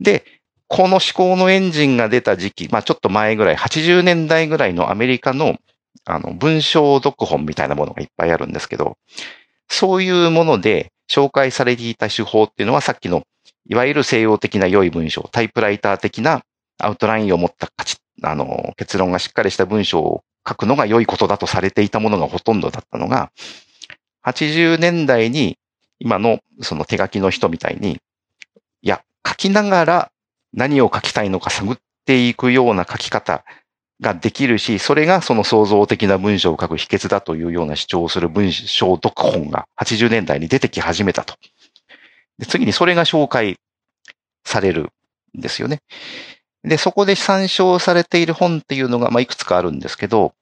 [0.00, 0.24] で、
[0.68, 5.56] この思考のエンジンが出た時期、まあちょっと前ぐらい、80年代ぐらいのアメリカの、
[6.06, 8.96] あの、文章読本みたいなものがいっぱいあるんですけど、
[9.68, 13.22] そういうもので紹介されていた手法っていうのはさっきの、
[13.68, 16.42] いわゆる西洋的な良い文章、タイプライター的な
[16.78, 17.68] アウトラインを持った
[18.22, 23.30] あの、結論がしっかりした文章を書くのが良いことだとされていたものがほとんどだったのが、
[24.24, 25.58] 80年代に
[25.98, 28.00] 今のその手書きの人みたいに、
[28.82, 30.12] いや、書きながら
[30.52, 33.44] 何を書きたいのか探っていくような書き方
[34.00, 41.34] ができるし、それがその創造的な文章を書く秘訣だというような主張をする文章読本が80年代に出てき始めたと。
[42.38, 43.56] で次にそれが紹介
[44.44, 44.90] される
[45.38, 45.78] んですよね。
[46.64, 50.34] で、そこで参照されている本っていうのが、まあ、いくつかあるんですけど、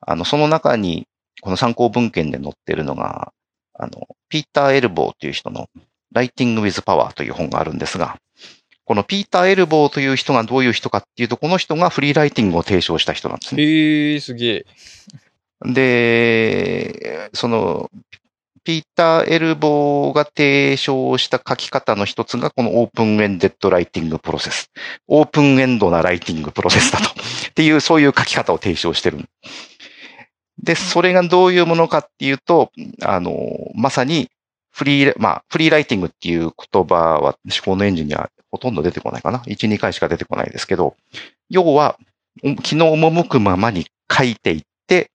[0.00, 1.06] あの、その中に、
[1.40, 3.32] この参考文献で載っているのが、
[3.74, 5.68] あの、ピーター・エルボーという人の
[6.14, 8.18] Writing with Power という本があるんですが、
[8.84, 13.62] このピーター・エルボーという人がどういう人かっていうと、この人がフリーライティングを提唱した人なんですね。
[13.62, 14.66] へえー、すげえ。
[15.64, 17.90] で、その、
[18.66, 24.72] ピーター・エルボーが提唱した書き方の一つが、このオープンエンデッドライティングプロセス。
[25.06, 27.10] オープンエンドなライティングプロセスだと。
[27.48, 29.20] っていう、そういう書き方を提唱してる。
[30.60, 33.36] で、それがどういうものかっていうと、あの、
[33.76, 34.30] まさに、
[34.72, 39.38] フリー、まあ、フリーライティングっていう言葉は思考のエンジンにはほとんど出てこないかな。
[39.46, 40.96] 1、2回しか出てこないですけど、
[41.48, 41.96] 要は、
[42.64, 45.12] 気の赴くままに書いていって、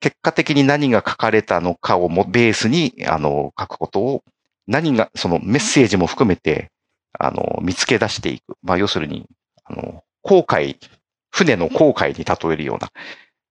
[0.00, 4.24] 結果的に何が書かれたのかをもベースに、あの、書くことを、
[4.66, 6.70] 何が、そのメッセージも含めて、
[7.18, 8.56] あの、見つけ出していく。
[8.62, 9.26] まあ、要するに、
[9.64, 10.78] あの、航海、
[11.30, 12.90] 船の航海に例えるような、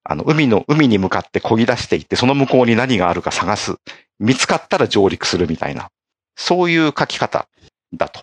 [0.04, 3.76] あの、海の、海に向かって漕ぎ出していって、その向こうに何があるか探す。
[4.20, 5.90] 見つかったら上陸するみたいな、
[6.36, 7.48] そういう書き方
[7.94, 8.22] だと。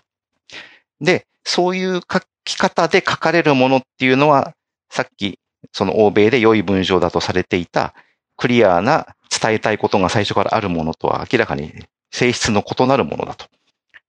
[1.01, 4.53] で、そういう書き方で書かれるものっていうのは、
[4.89, 5.39] さっき、
[5.71, 7.93] その欧米で良い文章だとされていた、
[8.37, 11.73] クリアな伝えたいことが最初からあるものとは明らかに
[12.11, 13.45] 性質の異なるものだと。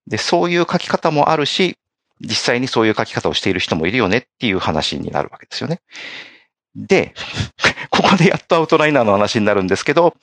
[0.07, 1.77] で、そういう書き方もあるし、
[2.21, 5.81] 実際にそういう書き方をしている人もいるよねっていう話になるわけですよね。
[6.75, 7.13] で、
[7.89, 10.15] ここでやっとアウトライナーの話になるんですけど、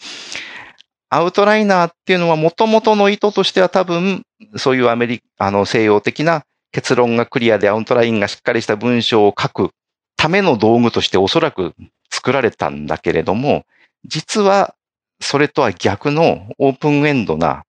[1.10, 4.22] アウトライナーっていうのは元々の意図としては多分、
[4.56, 9.70] そういうアメリカ、あの西洋的な結論がクリアでアウトラインがしっかりした文章を書く
[10.16, 11.74] ための道具としておそらく
[12.10, 13.64] 作られたんだけれども、
[14.04, 14.74] 実は
[15.20, 17.64] それとは逆のオープンエンドな、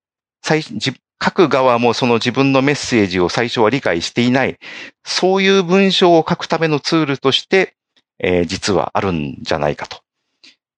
[1.23, 4.57] 書く側もその自分のメッセージを最初は理解していない、
[5.05, 7.75] そういう文章を書くためのツールとして、
[8.19, 10.01] えー、実はあるんじゃないかと。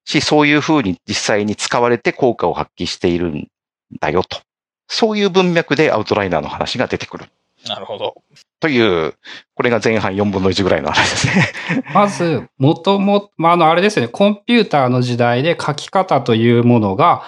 [0.06, 3.48] し、そういうふうに実際に使われて効果を発揮しているん
[4.00, 4.40] だよと。
[4.88, 7.26] そういう文脈でアウトライナーの話が出てくる。
[7.68, 8.14] なるほど。
[8.60, 9.14] という、
[9.56, 11.54] これが前半4分の1ぐらいの話ですね。
[11.94, 17.24] まず、もとも、まあ、あの、あれですね、コンピューターの時代で書き方というものが、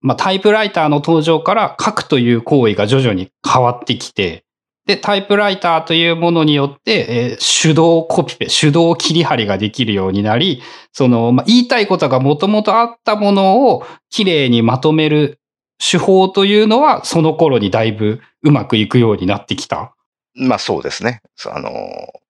[0.00, 4.44] まあ、タイプライターの登場から書くという行為が徐々に変わってきて、
[4.86, 10.60] で、タイプライターというものによって、えー手動コピペ、手動切り張りができるようになり、
[10.92, 15.38] その、まあ、言いたいことがもともとあったものをきれいにまとめる
[15.82, 19.92] 手法というのは、その頃にだいぶうまくいくようになってきた。
[20.34, 21.22] まあそうですね。
[21.46, 21.70] あの、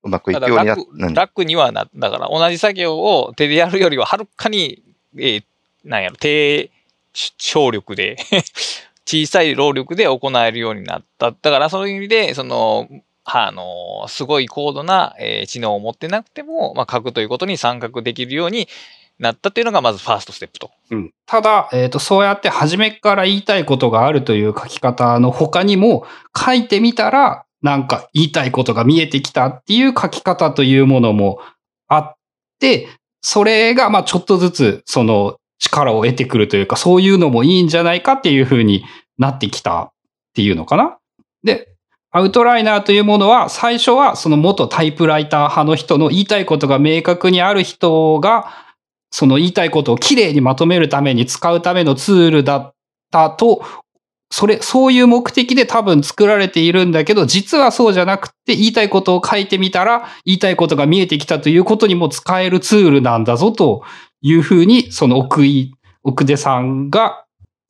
[0.02, 4.82] うまくいくようになっ楽うん楽にはな、だから同じ作業を手でやるよりははるかに、
[5.16, 5.44] えー
[5.84, 6.70] なんやろ、低
[7.12, 8.16] 省力で、
[9.04, 11.32] 小さい労力で行えるようになった。
[11.32, 12.88] だからそういう意味で、その、
[13.24, 18.68] はあの、すごい高度な、えー知能を持ってなくても、まあ、書くということに参画できるように
[19.22, 20.70] なったっていうのがまずファーストステップと。
[20.90, 26.04] うん、ただ、えっ、と、そうやって初めから言いたいことがあるという書き方の他にも、
[26.36, 31.38] 書いてみたら、なんか言いたいことが見えてきたっていう書き方というものも
[31.86, 32.14] あっ
[32.58, 32.88] て、
[33.20, 38.84] それが、まあちょっとずつ、その力を得てくるというか、そういうのもいいんじゃないかっていうふうに
[39.18, 39.92] なってきたっ
[40.34, 40.98] ていうのかな。
[41.44, 41.68] で、
[42.10, 48.71] アウトライナーというものは、最初はその元タイプライター派の人の言いたいことが明確にある人が、
[49.12, 52.74] その言いたいことをきれいにまとめるために使うためのツールだっ
[53.10, 53.62] たと、
[54.30, 63.84] それ、そういう目的で多分作られているんだけど、実はそうじゃなくて、言いたいことを書いてみたら、言いたいことが見えてきたということにも使えるツールなんだぞと
[64.22, 67.26] いうふうに、その奥井、奥出さんが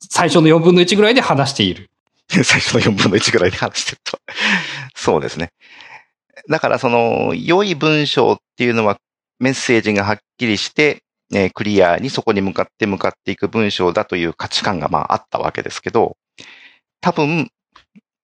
[0.09, 1.89] 最初の4分の1ぐらいで話している。
[2.29, 4.17] 最初の4分の1ぐらいで話してると。
[4.95, 5.49] そうですね。
[6.49, 8.97] だからその、良い文章っていうのは
[9.39, 11.02] メッセージがはっきりして、
[11.33, 16.17] えクリアにそこに向かって向かっていく文章だという価値観がまああったわけですけど、
[17.01, 17.49] 多分、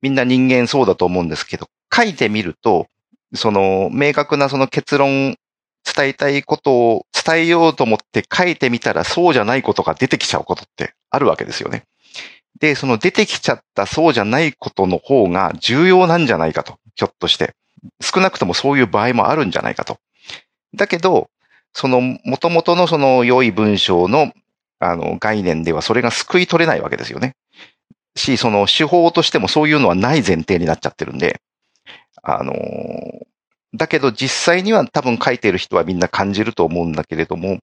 [0.02, 2.88] みんな人間そうだと思うんですけど、書いてみると、
[3.34, 5.36] その、明確なその結論、
[5.84, 11.86] 伝えたいことを伝えようと思って書いてみたらそうじゃないことが出てきちゃうことってあるわけですよね。
[12.60, 17.56] で、その出てきちゃったそうじゃないことの方が重要なんじゃないかと、ひょっとして。
[18.02, 19.98] 少なくともそういう場合もあるんじゃないかと。
[20.76, 21.30] だけど、
[21.74, 24.32] その元々のその良い文章の
[24.80, 27.36] あの概念ではそれが救い取れないわけですよね。
[28.16, 31.42] し、その手法としてもそういうのはない前提になっちゃってるんで、
[32.24, 32.54] あの
[33.76, 37.60] だけど実際には多分書いてる人はみんな感じると思うんだけれども、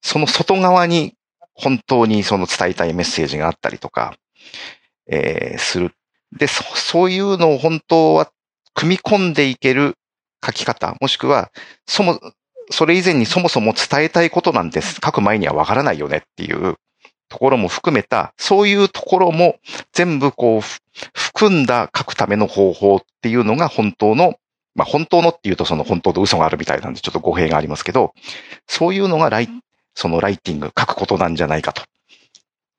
[0.00, 1.14] その外側に
[1.54, 4.14] 本当にその伝えたいメッセージがあったりとか、
[5.06, 5.92] えーする。
[6.36, 8.30] で、そ、そういうのを本当は
[8.74, 9.94] 組み込んでいける
[10.44, 11.50] 書き方、もしくは、
[11.86, 12.18] そも、
[12.70, 16.76] それ以前にそもそも伝えたいことなんて書く前にはわからないよねっていう。
[17.30, 19.56] ところも含めた、そういうところも
[19.92, 20.80] 全部こう、ふ
[21.12, 24.36] 含んだ書くための方法っていうのが本当の、
[24.76, 28.12] まあ本当のっていうとその本当と嘘があるみたいなんでちょっと語弊がありますけど、
[28.68, 29.48] そういうのがライ、
[29.94, 31.82] そのライティング、書くことなんじゃないかと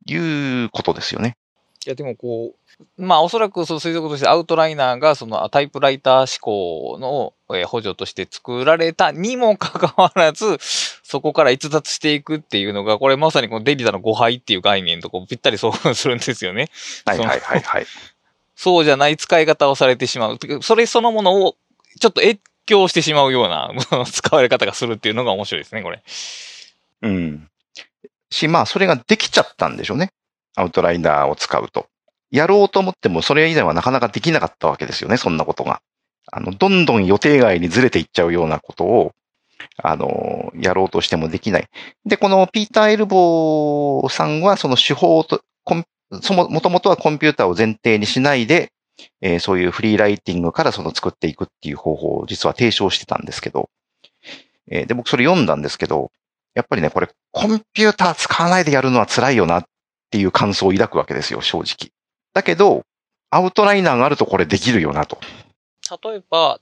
[0.06, 1.36] いうことですよね。
[1.86, 2.56] いや、でもこ
[2.98, 10.58] う、まあおそらくそう推測としてアウトライナーがそのタイプライター思考のえー補助として作られたにもかかわらず、
[11.04, 16.70] そこから逸脱していくっていうのが、これまさにこのデリタの誤配っていう概念とこうぴったり相反するんですよね。
[17.06, 17.86] はいはいはいはい。
[18.56, 20.40] そうじゃない使い方をされてしまう。
[20.62, 21.56] それそのものを
[22.00, 23.72] ちょっと越境してしまうような
[24.12, 26.02] 使われ方がするっていうのが面白いですね、これ。
[27.02, 27.50] うん。
[28.30, 30.12] し、まあ、それができちゃったんでしょうね。
[30.56, 31.88] アウトライナーを使うと。
[32.32, 35.82] やろうと思っても、それ以前はなかなかできなかったわけですよね、そんなことが。
[36.32, 39.12] あの、どんどん予定外にずれていっちゃうようなことを、
[39.82, 41.68] あの、やろうとしてもできない。
[42.06, 45.42] で、このピーター・エルボーさんは、その手法と、
[46.22, 48.72] そも、もともとはコンピューターを前提にしないで、
[49.22, 53.70] えーそういうフリーライティングからその作っていくっていう方法を実は提唱してたんですけど、
[54.72, 56.12] えーで、僕それ読んだんですけど、
[56.54, 59.66] やっぱりね、これ、コンピューター使わないでやるのは辛いよなっ
[60.10, 61.92] ていう感想を抱くわけですよ、正直。
[62.34, 62.84] だけど、
[63.30, 65.20] アウトライナーがあるとこれできるよなと。
[66.04, 66.60] 例えば、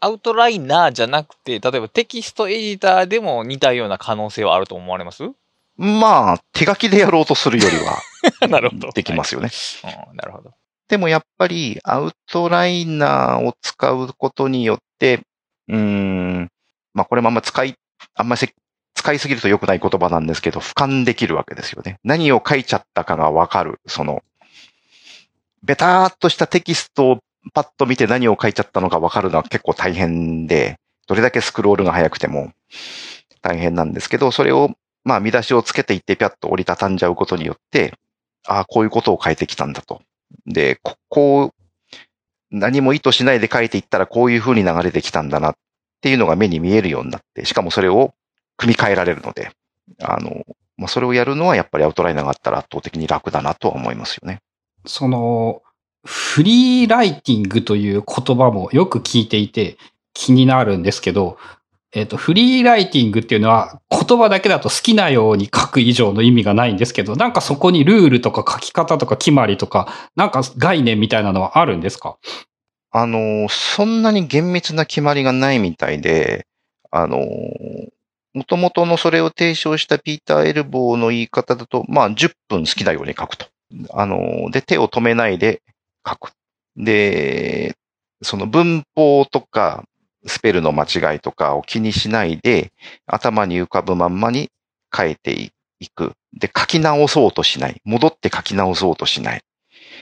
[0.00, 5.24] アウトライナーじゃなくて、例えばテキストエディターでも似たような可能性はあると思われます？
[5.76, 8.00] まあ、手書きでやろうとするよりは
[8.48, 8.90] なるほど。
[8.90, 9.50] できますよね。
[10.10, 10.52] うん、なるほど。
[10.88, 15.20] でもやっぱり、アウトライナーを使うことによって、
[15.68, 16.50] うーん、
[16.94, 17.74] まあこれもあんま使い、
[18.14, 18.54] あんまりせ
[18.94, 21.98] 使いすぎると良くない言葉なんですけど、俯瞰できるわけですよね。
[22.02, 23.78] 何を書いちゃったかがわかる。
[23.86, 24.22] その、
[25.62, 27.18] ベターっとしたテキストを
[27.54, 32.52] パッと見て何を書いちゃったのかわかるのは結構大変で、どれだけスクロールが速くても
[33.40, 34.70] 大変なんですけど、それを、
[35.04, 37.94] まあ見出しをつけていってピャッと折りたたんじゃうことによって、
[38.46, 40.02] ああ、こういうことを書いてきたんだと。
[40.46, 41.58] で、ここう、
[42.50, 45.56] 何も意図しないで書いていったらこういう風に流れてきたんだなっ
[46.00, 48.14] ていうのが目に見えるようになって、しかもそれを
[48.56, 49.50] 組み替えられるので、
[50.02, 50.44] あの、
[50.76, 54.40] まあ、それをやるのはやっぱりアウトライナーがあったら圧倒的に楽だなとは思いますよね。
[54.86, 55.62] その、
[56.10, 59.76] フリーライティングという言葉もよく聞いていて
[60.14, 61.36] 気になるんですけど、
[61.92, 72.16] えっ、と、フリーライティングっていうのは言葉だけだと好きなように書く以上の意味がないんですけど、なんかそこにルールとか書き方とか決まりとか、なんか概念みたいなのはあるんですか？
[72.90, 76.46] あの、そんなに厳密な決まりがないみたいで、
[76.90, 77.18] あの、
[78.32, 83.46] もともとのそれを提唱したピーター・エルボーの言い方だと、まあ10分好きなように書くと。
[83.90, 85.60] あの、で、手を止めないで
[86.08, 86.32] 書く。
[86.76, 87.74] で、
[88.22, 89.84] その文法とか、
[90.26, 92.72] スペルの間違いとかを気にしないで、
[93.06, 94.50] 頭に浮かぶまんまに
[94.94, 96.12] 書いていく。
[96.36, 97.80] で、書き直そうとしない。
[97.84, 99.40] 戻って書き直そうとしない。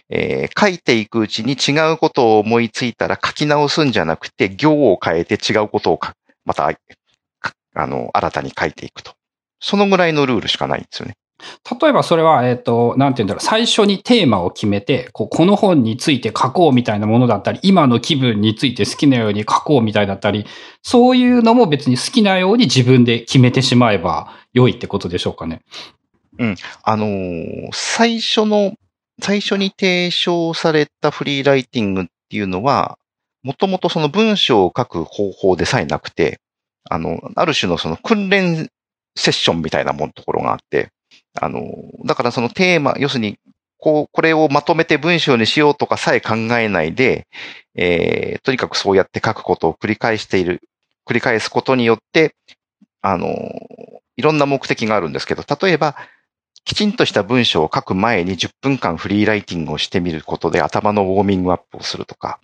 [0.09, 6.01] えー、書いていくうちに違うことを思いついたら書き直すんじゃなくて、行を変えて違うことを
[6.45, 6.71] また、
[7.75, 9.13] あの、新たに書いていくと。
[9.61, 11.17] そのぐらいのルールしかないんですよね。
[11.81, 20.47] 例えばそれは、えっ、ー、と、なんて言うんだろう、最初にテーマを決めて、ここの本について書こうみたいなものだったり、今の気分について好きなように書こうみたいだったり、
[20.83, 25.61] そういうのも別に好きなように自分で決めてしまえば良いってことでしょうかね。
[26.39, 26.57] うん。
[26.83, 28.75] あのー、最初の、
[29.21, 32.99] 最初に提唱されたフリーライティングっていうのは、
[33.43, 36.41] もともとその文章を書く方法でさえなくて、
[36.89, 38.69] あの、ある種のその訓練
[39.17, 40.91] セッションみたいなもんところがあって、
[41.41, 41.63] あの、
[42.05, 43.39] だからそのテーマ、要するに、
[43.79, 47.27] こう、これをまとめて文章にしようとかさえ考えないで、
[47.75, 50.63] えー、とにかくそうやって書くことを繰り返している、
[51.07, 52.35] 繰り返すことによって、
[53.03, 53.29] あの、
[54.17, 55.97] いろんな目的があるんですけど、例えば、
[56.65, 62.41] きちんとした文章を書く前に10分間フリーライティングをしてみることで頭のウォーミングアップをするとか、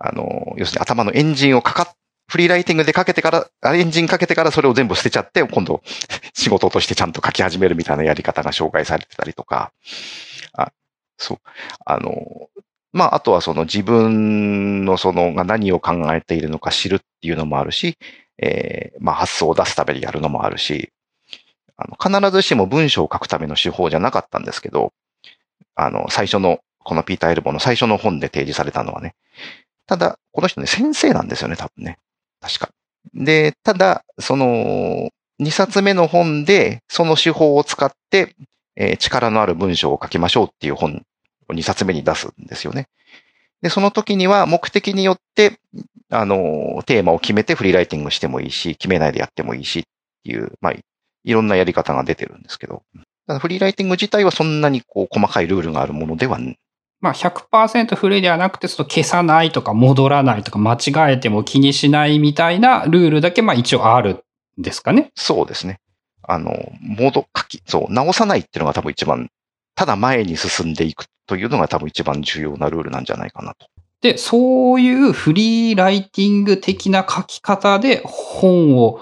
[0.00, 1.96] あの、要するに頭のエンジンをかかっ
[2.30, 5.82] フリーライティングでかけてから、エンジンかけてからそれを全部捨てちゃって、今度
[6.32, 9.72] 仕事としてちゃんと書き始めるみたいなやり方が紹介されてたりとか、
[10.52, 10.72] あ
[11.18, 11.38] そう。
[11.84, 12.48] あの、
[12.92, 17.98] まあ、あとはその自分のそのが何を考えているのか知るっていうのもあるし、
[18.38, 20.92] えー、まあ、発想を出すためにやるのもあるし、
[21.76, 24.92] あの、必ずしも文章を書くための手法じゃなかったんですけど、
[25.74, 29.14] あの、最初の、このピーター・エルボの最初の本で提示されたのはね。
[29.86, 31.98] ただ、この人ね、先生なんですよね、多分ね。
[32.40, 32.70] 確か。
[33.14, 35.10] で、ただ、その、
[35.40, 38.34] 2冊目の本で、その手法を使って、
[38.76, 41.02] えー、力のある文章を書きましょうっていう本
[41.48, 42.88] を2冊目に出すんですよね。
[43.62, 45.58] で、その時には目的によって、
[46.10, 49.82] あの、テーマを決めてフリーライティングしてもいいし、決めないでやってもいいしっ
[50.24, 52.82] ていう、まあ、いろんなやり方が出てるんですけど、
[53.38, 56.38] フリーライティング自体はそんなにこう細かいルールがあるものでは
[57.00, 64.24] まあ100%古いではなくて、その消さないとか戻らないとか間違えても気にしないみたいなルールだけまあ一応ある
[64.58, 65.10] んですかね。
[65.14, 65.80] そうですね。
[66.22, 69.30] あの、戻、書き、そう、直さないっていうのが多分一番、
[69.74, 73.66] ただ前に進んでいくというのが多分一番重要なルールなんじゃないかなと。
[74.02, 79.00] で、そういうフリーライティング的な書き方で本を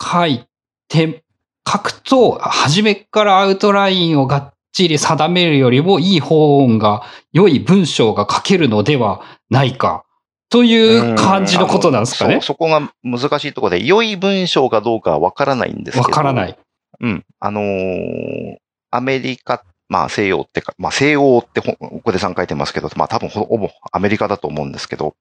[0.00, 0.46] 書い
[0.88, 1.22] て、
[1.66, 7.02] 書くと、初めからアウトラインをがっちり定めるよりもいい本が、
[7.32, 9.20] 良い文章が書けるのでは
[9.50, 10.04] ないか。
[10.48, 12.40] という感じのことなんですかね。
[12.40, 16.08] そそこが難しいところで、良い文章かどうかはわからないんですけど。
[16.08, 16.58] わからない。
[17.00, 17.24] うん。
[17.40, 18.56] あのー、
[18.90, 25.14] アメリカ、まあ西洋ってか、まあ西欧ってここでさん書いてますけど、まあ多分ほぼアメリカだと思うんですけど、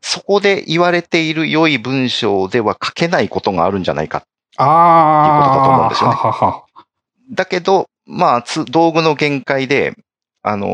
[0.00, 6.16] そこで言われている良い文章では書けないことがあるんじゃないかっていうことだと思うんですよね。
[6.16, 6.64] はは
[7.32, 9.94] だけど、まあ、道具の限界で、
[10.42, 10.68] あの、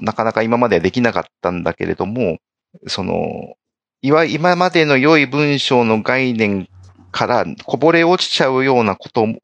[0.00, 2.38] なかなか今まではできなかったんだけれども、
[2.86, 3.54] その、
[4.00, 6.68] いわ今までの良い文章の概念
[7.10, 9.40] からこぼれ落ちちゃうようなことも、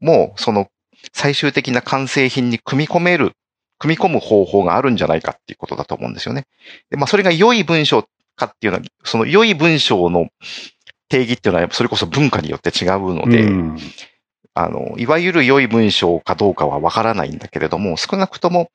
[0.00, 0.68] もう、その
[1.12, 3.32] 最終的な完成品に組み込める、
[3.78, 6.46] 組み込む方法があるんじゃないかっていうことだと思うんですよね。
[6.90, 8.04] でまあ、それが良い文章
[8.36, 10.28] かっていうのは、その良い文章の
[11.08, 13.76] 定義っていうのは、それこそ文化によって違うので、うん
[14.58, 18.70] あの、いわゆる良い文章かどうかはわからないんだけれども、少なくとも、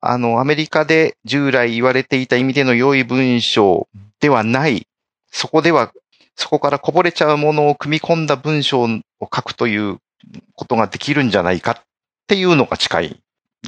[0.00, 3.88] あの、アメリカで従来言われていた意味での良い文章
[4.20, 4.86] ではない、
[5.30, 5.92] そこでは、
[6.34, 8.88] そこからこぼれちゃうものを組み込んだ文章を
[9.20, 9.98] 書くという
[10.54, 11.82] ことができるんじゃないかっ
[12.26, 13.18] ていうのが近いん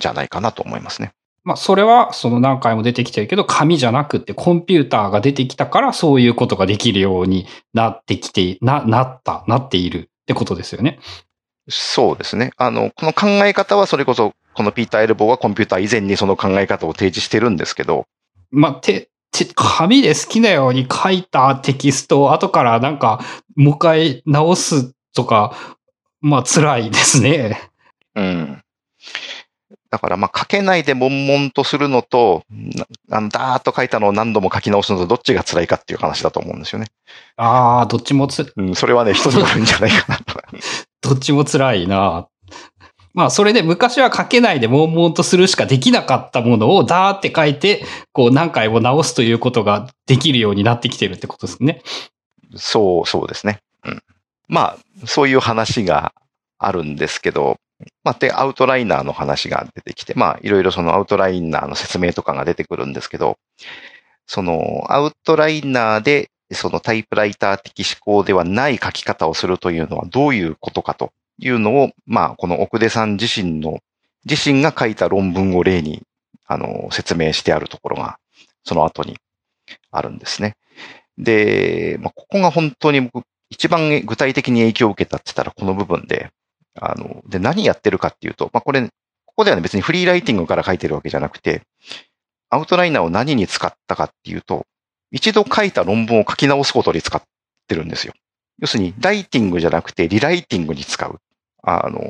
[0.00, 1.12] じゃないかなと思いますね。
[1.44, 10.98] まあ、それは、その何回も出てきてるけど、紙じゃなくてコンピューターが出てきたから、そういうことができるようになってきて、な、なった、なっているってことですよね。
[11.70, 12.50] そうですね。
[12.58, 18.06] あの、この考え方はそれこそ、このピーター・エルボーはコンピューター以前にその考え方を提示してるんですけど。
[18.50, 23.24] まあ、て、て、紙で好きなように書いたテキストを後からなんか、
[23.56, 25.56] もう一回直すとか、
[26.20, 27.58] まあ辛いですね。
[28.14, 28.62] うん。
[29.90, 32.44] だからまあ書けないで悶々とするのと、
[33.10, 36.86] あの、ダーッと書いたのを何度も書き直すのとどっちが辛いかっていう話だと思うんですよね。
[37.36, 40.40] ああ、どっちもつ、うん、それはね、人によるんじゃないかなと。
[41.00, 42.28] どっちも辛いな。
[43.14, 51.82] まあ、それで昔は書けないで悶々とするしかできなかったものをダーって書いて、こう何回も直すということができるようになってきてるってことですね。
[52.56, 53.60] そう、そうですね。
[53.84, 54.02] うん。
[54.48, 56.12] まあ、そういう話が
[56.58, 57.58] あるんですけど、
[58.02, 63.38] まあ、で、アウトライナーの話が出てきて、まあ、いろいろそのアウトライナーの説明とかが出てくるんですけど、
[64.26, 73.80] その、アウトライナーで、そのタイプライター的思考ではない書き方をするというのはどういうことかというのを、まあ、この奥出さん自身の、
[74.28, 76.02] 自身が書いた論文を例に、
[76.46, 78.18] あの、説明してあるところが、
[78.64, 79.18] その後に
[79.90, 80.56] あるんですね。
[81.16, 86.30] で、まあ、ここが本当に僕、一番具体的に影響を受けたって言ったらこの部分で、
[86.80, 88.88] あの、で、何やってるかっていうと、まあ、これ、こ
[89.36, 91.62] こではね、別にフリーライティングから書いてるわけじゃなくて、
[92.50, 94.64] アウトライナーを何に使ったかっていうと、
[95.10, 97.22] 一度書いた論文を書き直すことに使っ
[97.66, 98.14] てるんですよ。
[98.58, 101.20] 要するに、ライティングじゃなくて、リライティングに使う。
[101.62, 102.00] あの、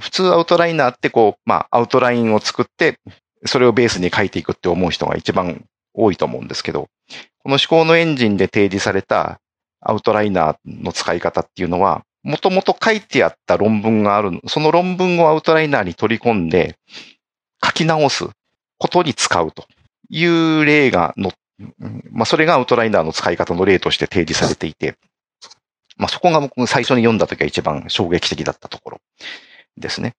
[0.00, 2.98] 普通アウトライナーってこう、まあ、アウトラインを作って、
[3.46, 6.88] それをベースに書いていくって思う人が一番多いと思うんですけど、
[7.42, 9.40] この思考のエンジンで提示された
[9.80, 16.76] アウトライナーの使い方っていうのは、もともと書いてあった論文がある、その論文をアウトライナーに取り込んで、
[17.64, 18.26] 書き直す
[18.78, 19.66] ことに使うと
[20.08, 21.32] いう例がの、
[22.10, 24.96] まあ、それがアウトライナーの使い方の例として提示されていて、
[25.96, 29.00] まあ、そこが僕が最初に読んだ時は一番衝撃的だったところ
[29.76, 30.14] ですね。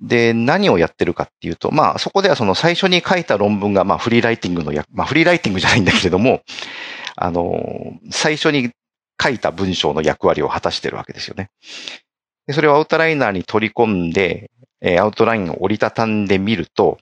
[0.00, 6.42] で、何をやってるかっていうと、まあ、そこではその最初に書いた論文が、まあ、フリーライティングのや、まあ、フリーライティングじゃないんだけれども、
[7.16, 8.70] あの、最初に
[9.22, 11.50] 書いた文章の役割を果たしてるわけですよね。
[12.46, 14.50] でそれをアウトライナーに取り込んで、
[14.80, 16.98] えー、アウトラインを折りたたんでみると、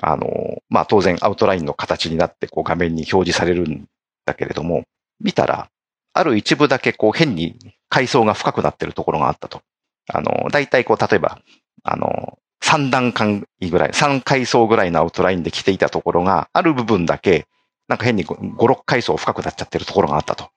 [0.00, 3.86] あの、まあ、当然アウトラインの形になってこう画面に表示されるん
[4.24, 4.84] だけれども、
[5.20, 5.68] 見たら、
[6.12, 7.58] ある一部だけこう変に
[7.88, 9.60] 階層が深くなってるところがあったと。
[10.08, 11.38] あの、大体こう、例えば、
[11.84, 17.46] あの、3段階ぐらい、3階層ぐらいのアウトラインで来ていたところが、ある部分だけ、
[17.88, 20.50] なんか変に5、6階層深くなっちゃってるところがあったと。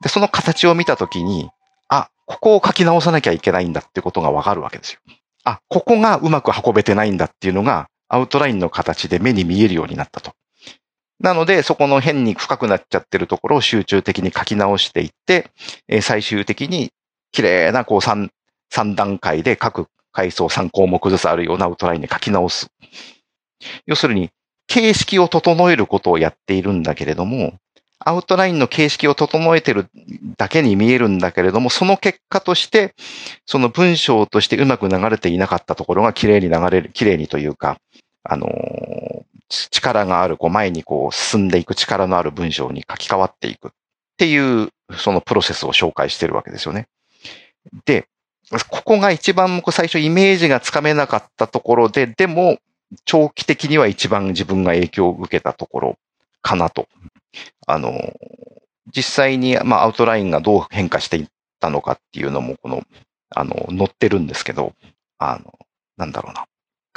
[0.00, 1.50] で、その形を見たときに、
[1.88, 5.00] あ、ここを書き直さなきゃいけないんだってことがわかるわけですよ。
[5.44, 10.32] あ、ここがうまく運べてないんだっていうのが、アウトラインの形で目に見えるようになったと。
[11.20, 15.50] なので、そこの変に深くなっちゃってるところを集中的に書き直していって、
[15.88, 16.90] え最終的に
[17.32, 18.28] 綺麗なこう3、
[18.72, 22.70] 3段階で各階層3項目ずつあるようなアウトラインで書き直す。
[23.86, 24.30] 要するに、
[24.68, 27.54] 形式を整えることをやっているんだけれども、
[28.00, 29.88] アウトラインの形式を整えてる
[30.36, 32.94] だけに見えるんだけれども、その結果として、
[33.44, 37.78] その文章としてうまく流れていなかったところが綺麗に流れる、綺麗にというか、
[38.22, 39.22] あのー、
[39.70, 43.70] 力がある、こう前にこう進んでいく力のある文章に書き換わっていくっ
[44.16, 46.86] ていう、そのプロセスを紹介してるわけですよね。
[47.84, 48.06] で、
[48.70, 52.58] ここが一番最初イメージがつかめなかったところで、でも
[53.04, 55.98] 長期的には一番自分が影響を受けたところ
[56.40, 56.88] かなと。
[57.66, 58.14] あの、
[58.94, 61.26] 実際に、まあ、アウトラインがどう変化していっ
[61.60, 62.82] たのかっていうのも、この、
[63.34, 64.72] あの、載ってるんですけど、
[65.18, 65.52] あの、
[65.96, 66.46] なんだろうな。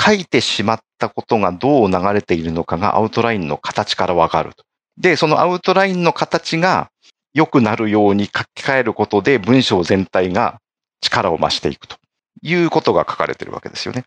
[0.04, 4.52] 書いてしまったことがどう流れているのかがアウトラインの形からわかる。
[4.98, 6.90] で、そのアウトラインの形が
[7.34, 10.60] 良くなるように書き換えることで文章全体が
[11.02, 11.98] 力を増していくと
[12.42, 14.06] いうことが書かれてるわけですよね。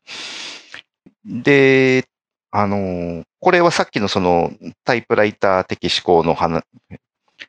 [1.24, 2.06] で、
[2.50, 4.50] あの、これはさっきのその
[4.84, 6.34] タイプライター的思考の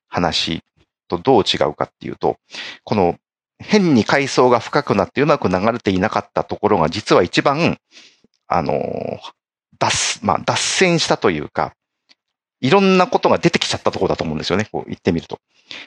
[0.09, 0.61] 話
[1.07, 2.35] とどう違うかっていうと、
[2.83, 3.15] この
[3.59, 7.77] 変に階層が深くなってうまく流れていなかったところが実は一番
[8.49, 8.73] あの、
[9.79, 11.71] 脱、まあ、脱線したというか、
[12.59, 14.67] いろんなことが出てきちゃったところだと思うんですよね。
[14.69, 15.39] こう言ってみると。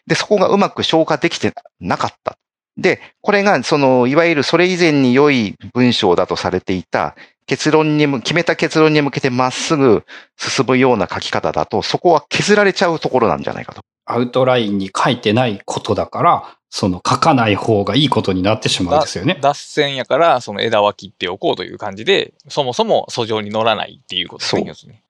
[0.06, 2.38] で、そこがうまく消化できてなかった。
[2.78, 7.14] で、これが、その、いわゆるそれ以前に良い文章だとされていた、
[7.48, 10.04] 結論に決めた結論に向けてまっすぐ
[10.36, 13.80] 進むような書き方だと、そこは削られちゃうところなんじゃないかと。
[14.04, 19.38] アウトラインに書いてないことだから、その書かない方がいいことになってしまうんですよね。
[19.40, 25.02] 脱線やから、その枝は切っておこうという感じで、そもそも訴状に乗らないっていうことですね。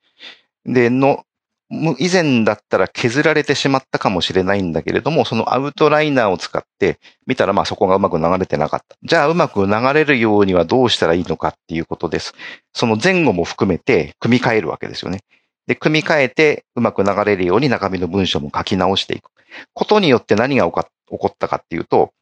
[0.64, 1.24] で、の、
[1.70, 8.96] 以前だったら削られてしまったかもしれないんだけれども、そのアウトライナーを使って見たらまあそこがうまく流れてなかった。
[9.02, 12.32] じゃあうまく流れるようにはどうしたらいいのかっていうことです。
[12.72, 15.20] その前後も含めて組み替えるわけですよね。
[15.66, 19.30] で、組み替えてうまく流れるように中身の文章も書き直していく。
[19.74, 20.86] ことによって何が起こ
[21.26, 22.12] ったかっていうと、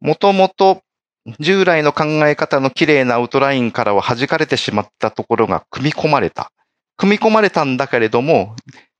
[0.00, 0.82] もともと
[1.38, 6.52] 従来の考え方の綺麗なアウトラインからは弾かれてしまったところが組み込まれた。
[6.96, 8.54] 組み込まれたんだけれども、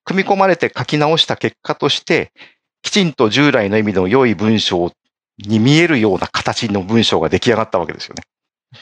[0.05, 2.33] 組み込まれて書き直した結果として、
[2.83, 4.93] きちんと従来の意味の良い文章
[5.39, 8.23] に見えるような形の文章が出来上がったわけですよね。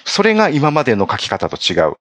[0.04, 1.94] それが今までの書き方と違う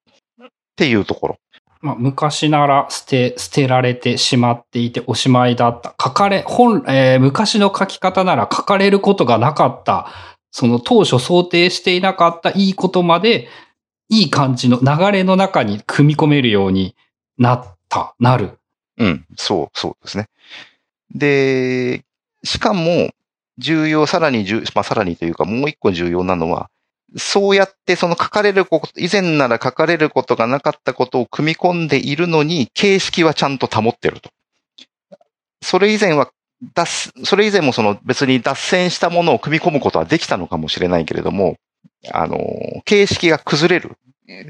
[0.44, 1.38] っていうところ。
[1.82, 5.96] まあ、昔なら捨て、捨てられてしまっていておしまいだった。
[6.02, 10.08] 書かれ、本、えー、昔の書き方なら書かれることがなかった。
[10.52, 13.48] その当初想定していなかったいいことまで、
[14.10, 16.96] いい感じの流れの中に組み込めるように
[17.38, 18.58] なった、なる。
[18.98, 20.28] うん、そう、そうですね。
[21.14, 22.04] で、
[22.44, 23.12] しかも、
[23.58, 26.70] 重要、さらに重、まあ、さらにというか、もう一個重要なのは、
[27.16, 34.30] そうやってその書かれること、以前なら書かれることがなかったことを組み込んでいるのに、形式はちゃんと保ってると。
[35.62, 36.32] それ以前は、
[36.74, 41.58] 脱、それ以前もその別に脱線したものを組み込むことはできたのかもしれないけれども、
[42.12, 42.38] あの、
[42.86, 43.98] 形式が崩れる。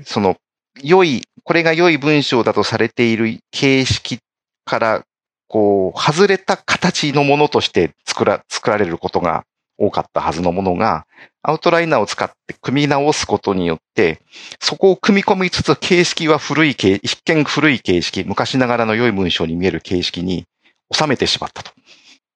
[0.06, 0.38] その、
[0.82, 4.20] 良い、これが良い文章だとされている形式
[4.68, 5.06] から
[5.48, 9.46] こう、外れた形のものとして作ら、作られることが
[9.78, 11.06] 多かったはずのものが、
[11.42, 14.20] アウトライナーを使って組み直すことによって、
[14.60, 20.46] そこを組み込みつつ形式は古い形、一見古い形式、昔ながらの良い文章に見える形式に
[20.94, 21.72] 収めてしまったと。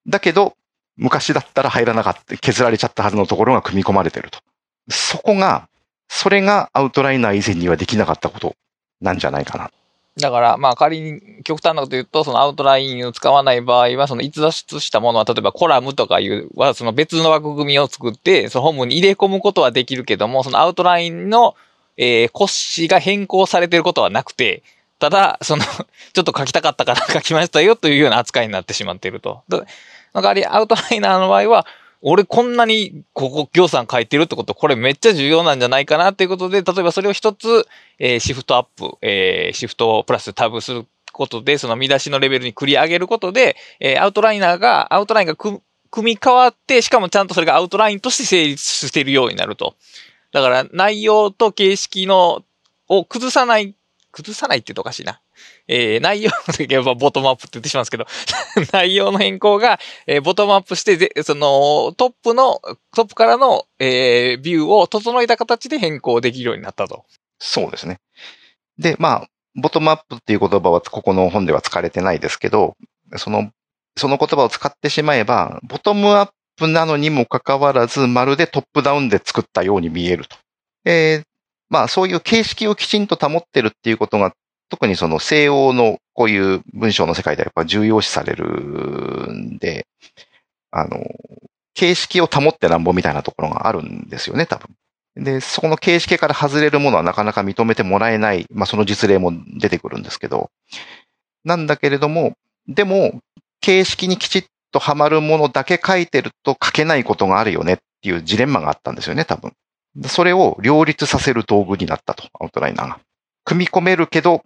[0.07, 0.55] だけど、
[0.95, 4.39] 昔だったら入らなかった、削られちゃったはずのところが組み込まれてると。
[4.89, 5.67] そこが、
[6.07, 8.55] それがアウトライナー以前にはできなかったこと
[9.01, 9.71] なんじゃないかな。
[10.17, 21.55] だから、まあ仮に極端なこと言うと、そのアウトラインを使わない場合は、その逸脱したものは、例えばコラムとかいうは、その別の枠組みを作って、その本文に入れ込むことはできるけども、そのアウトラインの、
[21.95, 24.63] えー、骨子が変更されてることはなくて、
[24.99, 25.63] ただ、その
[26.13, 29.43] ちょっと書きたかったから書きましたよというような扱いになってしまっていると。
[29.47, 29.65] だ
[30.21, 31.65] から、アウトライナーの場合は、
[32.01, 37.67] 俺こんなにここ行さん書いてるってこと、これめっちゃ重要なんじゃないかなっていうことで、例えばそれを一つ、
[37.99, 45.61] えー、シフトアップ、えー、シフトプラスタブすることで、その見出しのレベルに繰り上げることで、えー、アウトライナーが、アウトラインが組
[45.97, 49.75] み替わって、しかもちゃんとそれがアウトラインとして成立してるようになると。
[50.31, 52.43] だから内容と形式の、
[52.87, 53.75] を崩さない、
[54.11, 55.21] 崩さないって言うとおかしいな。
[55.73, 58.05] えー、内容の時はボトムアップって言ってしまうんですけど
[58.77, 62.59] 内容の変更が、えー、ボトムアップして、その、トップの、
[62.93, 67.05] トップからの、えー、ビューを整えた形で変更できるようになったと。
[67.39, 67.99] そうですね。
[68.77, 72.75] で、まあ、ボトムアップっていう言葉はここの本では使われてないですけど、
[73.15, 73.49] その、
[73.95, 80.35] その言葉を使ってしまえば、ボトムアップなのにもかかわらず、まるでトップダウンで作ったように見えると。
[80.83, 81.23] えー、
[81.69, 84.33] まあそういう形式をきちんと保ってるっていうことが
[84.71, 88.45] 特にその西欧のこういう文章の世界ではやっぱ重要視される
[89.33, 89.85] んで、
[90.71, 91.05] あの、
[91.73, 94.69] 形式を保ってなんぼみたいなところがあるんですよね、多分。
[95.23, 100.49] で、そこの形式から外れるものはなかなか認めてもらえない、まあその実例も出てくるんですけど、
[101.43, 102.33] なんだけれども、
[102.67, 103.19] でも、
[103.59, 109.51] 形式にきちっとはまるものだけ書いてると書けないことがあるよねっていうジレンマがあったんですよね、多分。
[110.07, 112.99] それを両立させる道具になったと、アウトライナーが。
[113.43, 114.43] 組み込めるけど、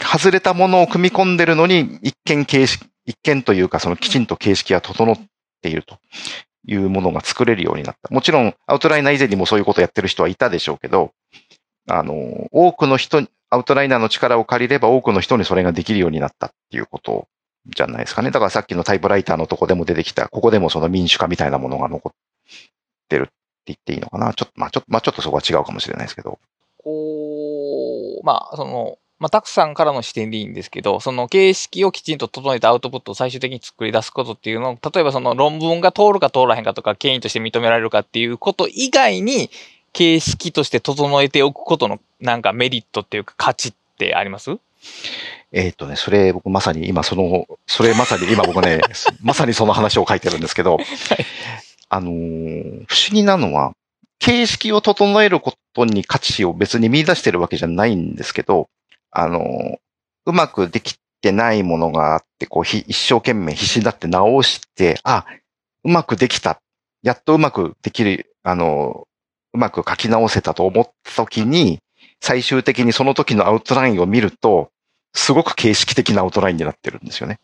[0.00, 5.18] 外れたものを組み込んでるのに、一見形式、一見というか、そのきちんと形式が整っ
[5.62, 5.98] ていると
[6.66, 8.12] いうものが作れるようになった。
[8.14, 11.12] もちろん、アウトライナー以前にもそういうことをやってる人はいたでしょうけど、
[11.88, 17.26] あの、多くの人、アウトライナーの力を借りれば多くの人にそれができるようになったっていうこと
[17.74, 18.30] じゃないですかね。
[18.30, 22.12] だからさっきのタイプライターのとこでも出てきた、ここでもその民主化みたいなものが残っ
[23.08, 23.32] てるって
[23.66, 24.34] 言っていいのかな。
[24.34, 26.38] ちょっと、まあちょっと、まあちょっとそこは違うかもしれないですけど。
[26.84, 39.50] こう、まあその、まあ、たくさんからの視点でいいんですけど、その形式をきちんと整えたアウトプットを最終的に作り出すことっていうのを、例えばその論文が通るか通らへんかとか、権威として認められるかっていうこと以外に、
[39.92, 44.58] 形式として整えておくことのなんかメリットっていうか価値ってあります？
[45.50, 48.80] えっ、とね、それ僕まさに今その、それまさに今僕ね、
[49.22, 50.86] まさにその話を書いてるんですけど、はい、
[51.88, 53.72] あのー、不思議なのは、
[54.18, 58.68] 形式を整えることに価値を別に見出してるわけじゃないんですけど、
[59.10, 59.78] あの、
[60.26, 65.24] うまくできてないものがあって、こう、一生懸命必死になって直して、あ、
[65.84, 66.60] うまくできた。
[67.02, 69.06] やっとうまくできる、あの、
[69.52, 71.80] うまく書き直せたと思った時に、
[72.20, 74.70] 最終的にその時のアウトラインを見ると、
[75.14, 77.38] すごく形式的なアウトラインになってるんですよね。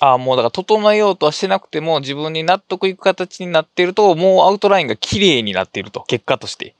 [0.00, 6.74] ああ、もうだから整えようとはしてなくても自分に納得いく形になっていると、もうアウトラインが綺麗になっていると、結果として。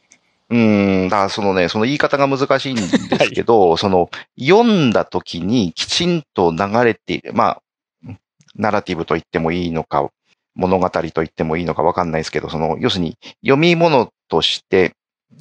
[0.51, 7.61] うん、だからそのね、その言い方が難しいんですけど、はい、その、読んだ時にきちんと流れて、ま
[8.05, 8.16] あ、
[8.57, 10.11] ナラティブと言ってもいいのか、
[10.57, 14.92] 物語と言ってもいいのかわかんないですけど、その、要するに、読み物として、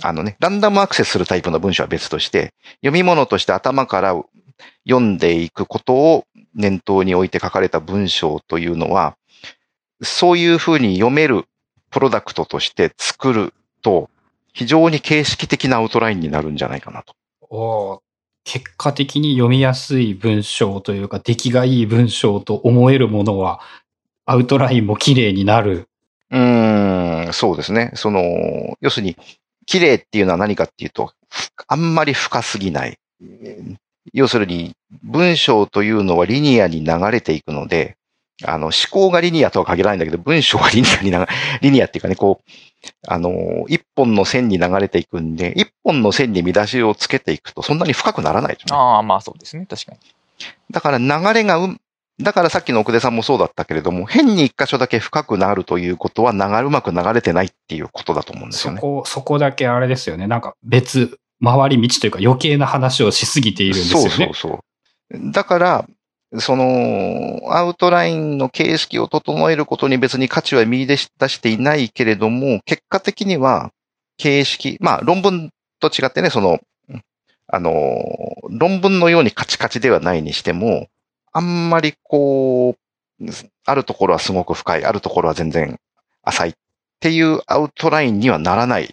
[0.03, 4.23] あのね、ランダムアクセスするタイプの文章は別として、読み物として頭から
[4.87, 9.17] 読んでいくことを念頭に置いて書かれた文章というのは、
[10.01, 11.45] そういうふうに読める
[11.89, 14.09] プロダクトとして作ると、
[14.53, 17.13] 非常に形式的なアウトラインになるんじゃないかなと。
[17.49, 17.99] おー
[18.51, 23.59] 結果的に読みやすい文章というか、出来がいい文章と思えるものは、
[24.25, 25.87] アウトラインも綺麗になる。
[26.31, 27.91] うーん、そうですね。
[27.93, 28.23] その、
[28.81, 29.15] 要するに、
[29.67, 31.13] 綺麗っていうのは何かっていうと、
[31.67, 32.97] あんまり深すぎない。
[34.13, 34.73] 要するに、
[35.03, 37.97] 文章というのはリニアに流れていくので、
[38.45, 41.27] あの、思考がリニアとは限らないんだけど、文章がリニアに流れ、
[41.61, 42.51] リニアっていうかね、こう、
[43.07, 48.77] あの、一本の線に流れていくんで、一本の線に見出しをつけていくと、そんなに深くならないですね。
[48.77, 49.65] ああ、まあそうですね。
[49.65, 49.97] 確かに。
[50.71, 51.75] だから流れがう、
[52.21, 58.79] だからさっきの奥出さんもそうだったけれども、変に一箇所だけ深くなるということは、流れ、うまく流れてないっていうことだと思うんですよね。
[58.79, 60.27] そこ、そこだけあれですよね。
[60.27, 64.09] なんか別、回り道というか余計な話をしすぎているんですよね。
[64.09, 64.63] そうそうそ
[65.11, 65.31] う。
[65.31, 65.85] だから、
[66.37, 73.71] その、アウトラインの形式を整えることに別に価値は見出し出していないけれども、結果的には
[74.17, 75.49] 形式、まあ論文
[75.79, 76.59] と違ってね、その、
[77.47, 77.73] あの、
[78.49, 80.87] 論文のようにカチカチではないにしても、
[81.31, 82.75] あんまりこ
[83.19, 83.25] う、
[83.65, 85.79] あるところはすごく深い、あるところは全然
[86.23, 86.53] 浅いっ
[86.99, 88.87] ていうアウトラインにはならないっ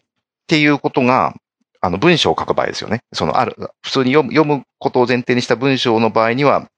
[0.47, 1.34] ていうことが、
[1.82, 3.03] あの文章を書く場合ですよね。
[3.12, 6.68] そのある、普通に読む読むことを前提にした文章の場合には、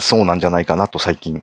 [0.00, 1.42] そうなんじゃないかなと最近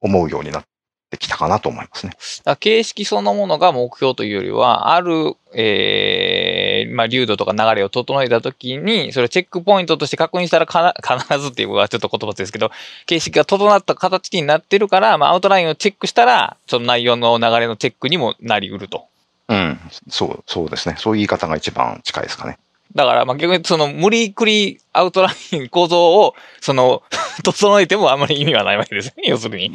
[0.00, 0.64] 思うようになっ
[1.10, 2.12] てきたかなと思いますね。
[2.56, 12.70] 形式そのものが目標というよりは、ある、えー、まあ、流度とか流れを整えたときに、それをチェックポイントとして確認したらかな 必ずっていうのはちょっと言葉ですけど、
[13.06, 19.06] 形式が整った形になってるから、まあ、アウトラインをチェックしたら、その内容の流れのチェックにもなり得ると。
[19.48, 19.80] うん。
[20.08, 20.96] そう、そうですね。
[20.98, 22.58] そういう言い方が一番近いですかね。
[22.94, 27.02] だから、まあ、逆にその無理くりアウトライン構造を、その、
[27.42, 29.24] 整えてもあんまり意味はないわけですね。
[29.26, 29.72] 要するに。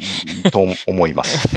[0.52, 1.48] と思います。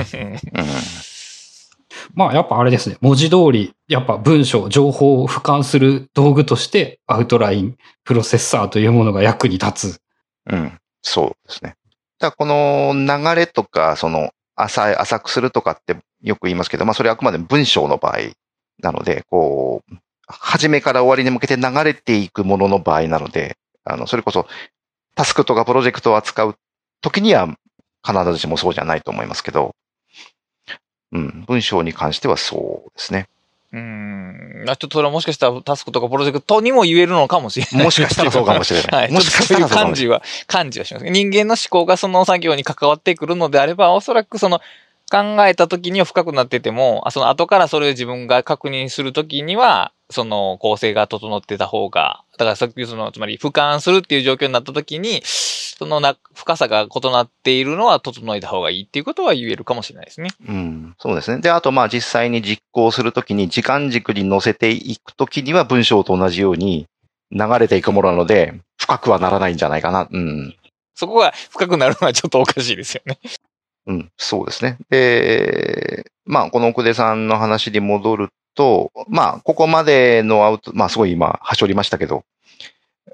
[2.14, 2.98] まあやっぱあれですね。
[3.02, 10.02] 文字通り、やっぱ文章、情報を俯瞰する道具として、アウトライン、プロセッサーというものが役に立つ。
[10.50, 10.80] うん。
[11.02, 11.76] そうですね。
[12.20, 18.18] だからこの流れとか、その、浅い、浅くするとかってよく言いますけど、まあそれはあくまで文章の場合
[18.82, 19.96] なので、こう、
[20.32, 24.48] 初めから終わりに向けて流れていくものの場合なので、あの、それこそ、
[25.16, 26.56] タスクとかプロジェクトを扱う
[27.02, 27.48] 時には
[28.06, 29.76] 必ずしもそうじゃないと思いますけど、
[31.12, 33.28] うん、文章に関してはそうですね。
[33.74, 34.66] うーん。
[34.70, 37.84] あちょっとそれはもしかしたらタスクとかプロジェクトにも言えるのかもしれない。
[37.84, 39.02] もしかしたらそうかもしれない。
[39.04, 39.12] はい。
[39.12, 40.26] もしかしたらそうかもしれない。
[40.26, 41.10] ちょっとそういう感じは、感じはします。
[41.10, 44.62] 人間の思考がその作業に関わってくるのであれば、おそらくその
[45.12, 60.30] 考えた時には深くなってても、あその後からそれを自分が確認する時には、その構成が整ってた方が、だからさっきその、つまり俯瞰するっていう状況になった時に、そのな深さが異なっているのは整えた方がいいっていうことは言えるかもしれないですね。
[60.48, 61.42] うん、そうですね。
[61.42, 66.86] で、あと、まあ、実際に実行するときに、時間軸に乗せていくときには、文章と同じように
[67.32, 70.08] 流れていくものなので、深くはならないんじゃないかな。
[70.10, 70.56] うん。
[70.96, 73.18] そこが深くなるのはちょっとおかしいですよね。
[73.88, 74.78] うん、そうですね。
[74.90, 82.24] で、まあ、この奥出さんの話に戻ると、まあ、ここまでのアウト、まあ、すごい今、はしょりましたけど、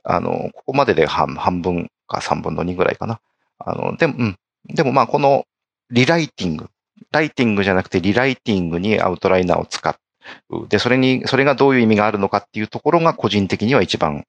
[0.04, 3.20] あの、ここまでで半半分か3分の2ぐらいかな。
[3.60, 4.38] あの、でも、うん。
[4.66, 5.46] でもまあ、この
[5.90, 6.70] リライティング、
[7.12, 9.90] ライティングじゃなくてリライティングにアウトライナーを使
[10.50, 10.68] う。
[10.68, 14.26] で、それに、それがどういう意味があるのかっていうところが個人的には一番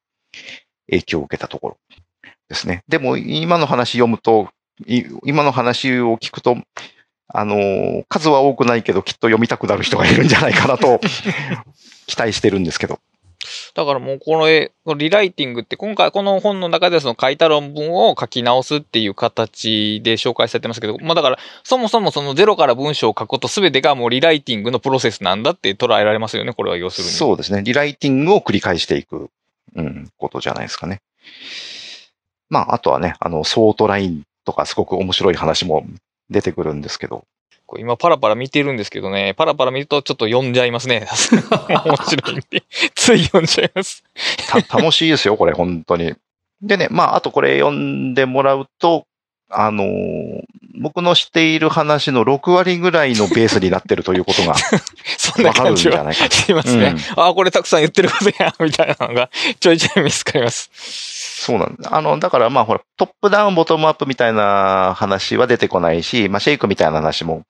[0.88, 1.78] 影響を受けたところ
[2.48, 2.82] ですね。
[2.88, 4.48] でも、今の話読むと、
[4.86, 6.56] 今の話を聞くと、
[7.28, 11.00] あの、数は多くないけど、きっと読みたくなる人がいるんじゃないかなと、
[12.06, 13.00] 期待してるんですけど。
[13.74, 27.12] だからもうこの絵、このリライティングって今回この本の中ではその書いた論文を書き直すっていう形で紹介されてますけど、まあだからそもそもそのゼロから文章を書くこと全てがもうリライティングのプロセスなんだって捉えられますよね、これは要するに。
[27.12, 27.62] そうですね。
[27.62, 29.30] リライティングを繰り返していく、
[29.76, 31.00] うん、ことじゃないですかね。
[32.50, 35.84] まあ、あとはね、あの、ソートラインとかすごく面白い話も
[36.30, 37.24] 出てくるんですけど、
[37.76, 41.06] 今パラパラ見てるんですけどね、パラパラ見るとちょっと読んじゃいますね。
[41.84, 42.62] 面白いんで、
[42.94, 44.02] つい読んじゃいます。
[44.48, 46.14] た、楽しいですよ、これ、本当に。
[46.62, 49.06] でね、まあ、あとこれ読んでもらうと、
[49.50, 50.42] あのー
[50.80, 54.54] 僕の知っている話の6割ぐらいのベースになってるということが
[55.18, 56.36] そんなわかるん感じはじゃないかと。
[56.36, 56.94] しますね。
[57.16, 59.28] ああ、これたくさん言ってることや、みたいなのが
[59.60, 60.70] ちょいちょい見つかります。
[61.38, 61.94] そうなんだ。
[61.94, 67.44] あの、だからまあほら、トップダウン、ボトムアップみたいな話は出てこないし、まあシェイクみたいな話も、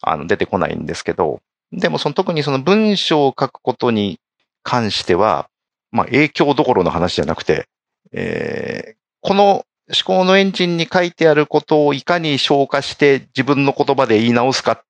[0.00, 4.18] あの、出てこないんですけど、でもその特にその文章を書くことに
[4.62, 5.50] 関しては、
[5.92, 7.68] まあ影響どころの話じゃなくて、
[8.12, 9.64] えー、この思
[10.04, 14.82] 考のエンジンに書いてあることをいかに消化して自分の言葉で言い直すかっ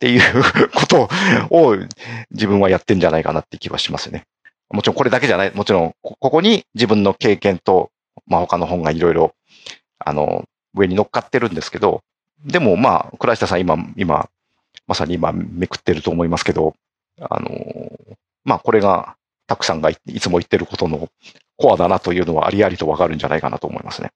[0.00, 0.42] ていう
[0.74, 1.08] こと
[1.50, 1.76] を
[2.30, 4.24] 自分はやってんじゃないかなって気はしますね。
[4.72, 5.54] もちろんこれだけじゃない。
[5.54, 7.90] もちろん、ここに自分の経験と、
[8.26, 9.34] まあ他の本がいろいろ、
[9.98, 10.44] あの、
[10.74, 12.02] 上に乗っかってるんですけど、
[12.44, 14.28] でもまあ、倉下さん今、今、
[14.86, 16.74] まさに今めくってると思いますけど、
[17.20, 17.50] あの、
[18.44, 19.16] まあこれが、
[19.46, 21.08] たくさんがいつも言ってることの
[21.58, 24.12] コアだなというのはありありとわかるんじゃないかなと思いますね。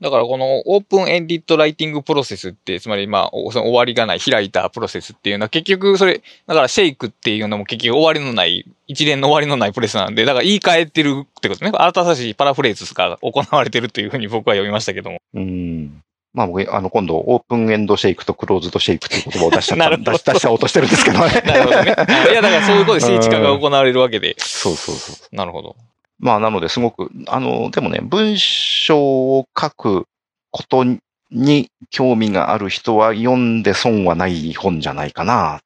[0.00, 11.70] だからこのオープンエンディットライティングプロセスって、つまりまあ、その終わりがない開いたプロセスっていうのは結局それ、だからシェイクっていうのも結局終わりのない、一連の終わりのないプレスなんで、だから言い換えてるってことね。
[11.72, 15.18] 新しいパラフレーズが行われてるというふうに僕は読みましたけども。
[15.34, 16.02] うん。
[16.34, 21.42] まあ僕、あの、今度、オープンエンドシェイクとクローズドシェイクっていう言葉を出しちゃった出し、 出しちゃおうとしてるんですけどね。
[21.46, 21.94] なるほどね。
[22.30, 24.34] いや、だからそういうことで聖地化が行われるわけで。
[24.42, 25.36] そうそうそう。
[25.36, 25.76] なるほど。
[26.24, 30.06] まあ、なのですごく、あの、でもね、文章を書く
[30.50, 30.82] こと
[31.30, 35.60] に興味がある人は読んで損はない本じゃないかな、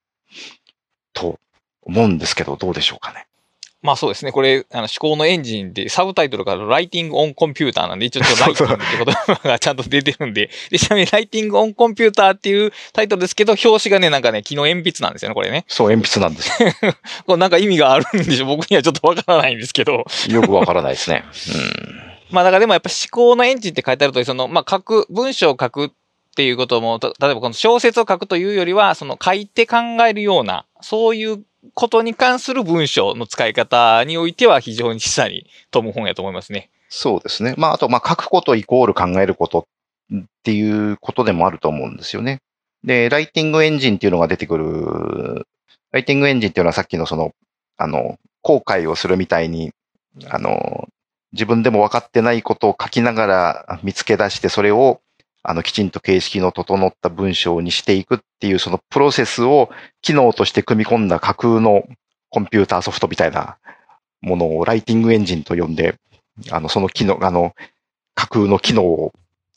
[1.13, 1.39] と
[1.83, 3.28] 思うんですけど、どうでしょうかね。
[3.81, 4.33] まあそうですね。
[4.33, 15.65] これ、あの思考のエンジンで、サブタイトルからライティングオンコンピューターなんで、一応ちょっとライティングって言葉がちゃんと出てるんで、で、ちなみにライティングオンコンピューターっていうタイトルですけど、表紙がね、なんかね、昨日鉛筆なんですよね、これね。
[15.69, 16.51] そう、鉛筆なんです。
[17.25, 20.05] これなんか意味があるんでしょ僕にはちょっとわからないんですけど。
[20.29, 21.25] よくわからないですね。
[21.55, 22.09] うん。
[22.31, 25.91] まあだからでもやっぱ思考のエンジンって書いてあるとその、まあ書く、文章を書くっ
[26.37, 29.77] ていうことも、例えばこの小説を書くというよりは、その書いて考
[30.09, 31.43] えるような、そういう
[31.75, 36.71] ことに関する文章の使い方においては非常に示唆に富む本やと思いますね。
[36.89, 37.55] そうですね。
[37.59, 39.67] まあ、あと、まあ、書くことイコール考えること
[40.15, 42.41] っていうことでもあると思うんですよね。
[42.85, 45.47] で、ライティングエンジンっていうのが出てくる、
[45.93, 47.33] ライティングエンジンっていうのはさっきのその、
[47.77, 49.73] あの、後悔をするみたいに、
[50.31, 50.89] あの、
[51.33, 55.01] 自分でも分かってないことを書きながら見つけ出して、それを
[55.43, 59.71] あの、きちんと形式の整った文章にしていくっていう、そのプロセスを
[60.03, 61.85] 機能として組み込んだ架空の
[62.31, 63.57] コンピューターソフトみたいな
[64.21, 65.97] ものをライティングエンジンと呼んで、
[66.51, 67.55] あの、その機能、あの、
[68.15, 69.13] 架空の機能を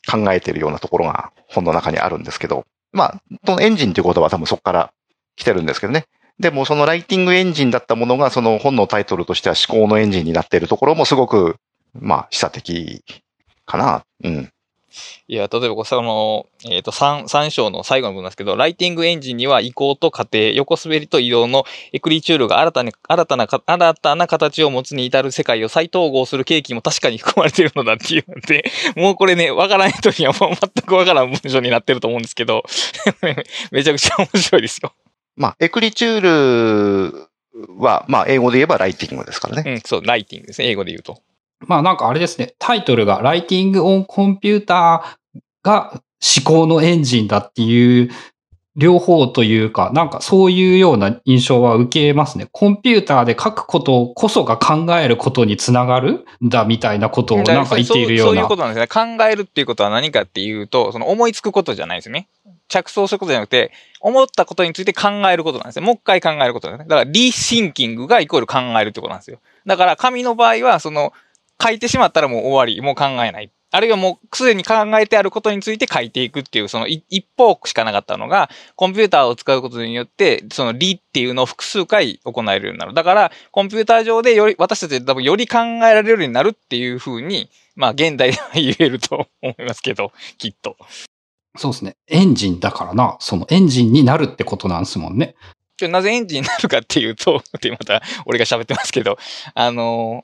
[0.08, 4.92] 考えているようなところが本の中にあるんですけど、まあ、そのエンジンということは多分そこから
[5.36, 6.06] 来てるんですけどね。
[6.38, 11.56] でもそのライティングエンジンだったものがその本のタイトルとしては思考のエンジンになっているところもすごく、
[11.94, 13.04] まあ、示唆的
[13.66, 14.04] かな。
[14.24, 14.50] うん。
[15.28, 32.64] いや、例えば、その、えっ、ー、と、3、3章の最後の部分なんですけど、ライティングエンジンには移行と過程、横滑りと移動のエクリチュールが新たに、新たな、新たな形を持つに至る世界を再統合する契機も確かに含まれているのだっていうので、 もうこれね、わからない人にはもう全くわからん文章になってると思うんですけど、
[33.70, 34.92] めちゃくちゃ面白いですよ。
[35.36, 37.28] まあ、エクリチュール
[37.78, 39.70] は、まあ、英語で言えばライティングですからね。
[39.72, 40.68] うん、そう、ライティングですね。
[40.68, 41.22] 英語で言うと。
[41.66, 48.10] まあなんかあれですね、タイトルがライティングオンコンピューターが思考のエンジンだっていう、
[48.74, 52.48] 両方というか、なんかそういうような印象は受けますね。
[52.52, 58.32] コンピューターで書くことこそが考えることにつながるんだみたいなことをなんか言っているような。
[58.32, 58.86] そういうことなんですね。
[58.86, 62.28] 考えるっていうことは何かっていうと、その思いつくことじゃないですね。
[62.68, 65.84] 着想することじゃなくて、思ったことについて考えることなんですね。
[65.84, 66.88] もう一回考えることなんですね。
[66.88, 69.38] だからリシンキングがイコール考えるってことなんですよ。
[69.66, 71.12] だから紙の場合は、その
[71.60, 73.50] 書いてしまったらもう終わり、もう考えない。
[73.74, 82.92] あるいはもうすでに考えてあることについて書いていくっていう、その一方しかなかったのが、コンピューターを使うことによって、その理っていうのを複数回行えるようになる。
[82.92, 90.76] だから、コンピューター上でより、私たち多分より考えられるようになるっていうふうに、まあ現代では言えると思いますけど、きっと。
[91.56, 91.96] そうですね。
[92.08, 95.34] エンジンだからな、そのエンジンになるってことなんですもんね。
[95.88, 99.18] なぜエンジンになるかっていうと、 ってまた俺が喋ってますけど、
[99.54, 100.22] あの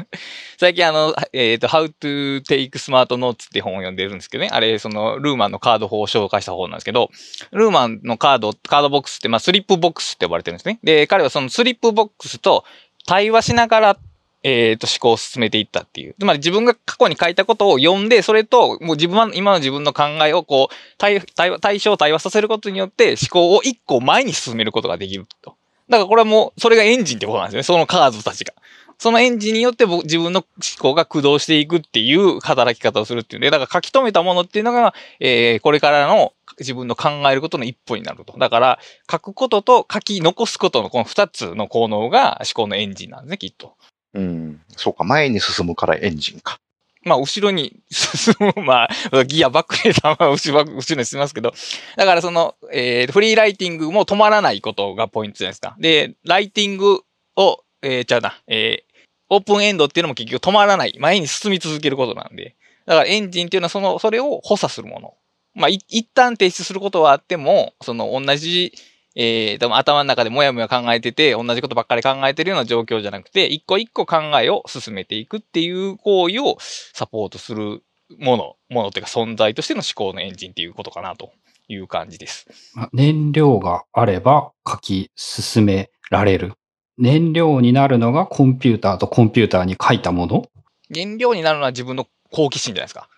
[0.58, 7.10] 最近あの、えっ、ー、と、How to Take Smart Notes って本を読んでるんですけどね、あれ、その、ルーマンのカード法を紹介した方なんですけど、
[7.52, 10.78] ルーマンのカード、カードボックスって、まあ、 slip box って呼ばれてるんですね。
[10.82, 12.64] で、彼はその slip box と
[13.06, 13.98] 対話しながら
[14.44, 16.14] えっ、ー、と、思考を進めていったっていう。
[16.18, 25.56] つまり自分が過去に書いたことを読んで、それと、もう自分は、今の自分の考えをこう、対、対、対象を対話させることによって、思考を一個前に進めることができると。
[25.88, 27.62] だからこれはもう、それがエンジンってことなんですね。
[27.62, 28.52] そのカードたちが。
[28.98, 30.46] そのエンジンによって僕自分の思
[30.78, 38.36] 考が駆動していくっていう働き方をするっていうんで、だから書き留めたものっていうのが、えー、これからの自分の考えることの一歩になると。
[38.38, 38.78] だから、
[39.10, 43.74] 書くことと書き残すことのこの二つの効能が思考のエンジンなんですね、きっと。
[44.14, 44.60] うん。
[44.76, 46.58] そうか、前に進むからエンジンか。
[47.04, 51.52] まあ、後ろに進む、まあ、ギアバックレーターは後ろ後ろに進みますけど、
[51.96, 55.76] だからその、えー、フリーライティングも止まらないことがポイントじゃないですか。
[55.78, 57.02] で、ライティング
[57.36, 58.94] を、えー、ちゃうな、えー、
[59.28, 60.96] オープンエンドっていうのも結局止まらない。
[60.98, 62.56] 前に進み続けることなんで。
[62.86, 65.14] だからエンジンっていうのはその、それを補佐するもの。
[65.54, 68.72] まあ、一旦停止することはあっても、その同じ
[69.16, 77.82] えー、でも頭の中でもやもや考えてて、同じことばっかり考えてるような状況じゃなくて、一個一個考えを進めていくっていう行為をサポートする
[78.18, 81.32] もの、ものっていうか存在としての思考のエンジンっていうことかなと
[81.68, 82.46] いう感じです。
[82.92, 86.54] 燃料があれば書き進められる。
[86.98, 90.44] 燃料になるのがコンピューターとコンピューターに書いたもの
[90.90, 93.08] 燃料になるのは自分の好奇心じゃないですか。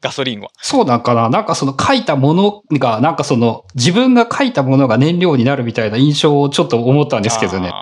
[0.00, 0.50] ガソリンは。
[0.60, 7.72] そうなんかななんかその書いたものが、なんかその自分が書いたものが燃料になるみたいな印象をちょっと思ったんですけどね。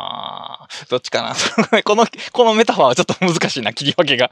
[0.90, 1.34] どっちかな
[1.82, 4.30] この、このメタファーはちょっと難しいな、切り分けが。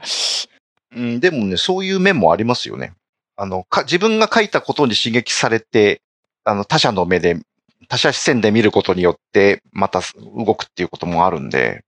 [0.95, 2.93] うん、でもね、そういう面もありますよね。
[3.35, 6.01] あの、か、自分が書いたことに刺激されて、
[6.43, 7.37] あの、他者の目で、
[7.89, 10.01] 他者視線で見ることによって、また
[10.35, 11.83] 動くっていうこともあるんで、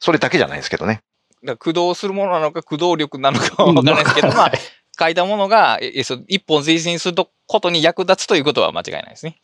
[0.00, 1.00] それだけじゃないですけどね。
[1.46, 4.52] 駆動するものなのか、駆動力なのかはわからないですけど、まあ、
[4.98, 9.38] 書いたものが、えそ一本推進することに役立つということは間違いないですね。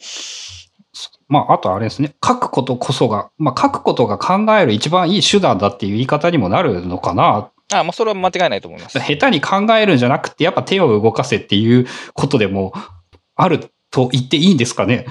[1.29, 2.15] まあ、あとあれですね。
[2.25, 7.51] 書くことこそが、まあ、書くことが考える一番いい手段だっていう言い方にもなるのかな。
[7.73, 8.99] あまあ、それは間違いないと思います。
[8.99, 12.73] 下手に考えるんじゃなくて、やっぱ手を動かせっていうことでも
[13.37, 15.07] あると言っていいんですかね。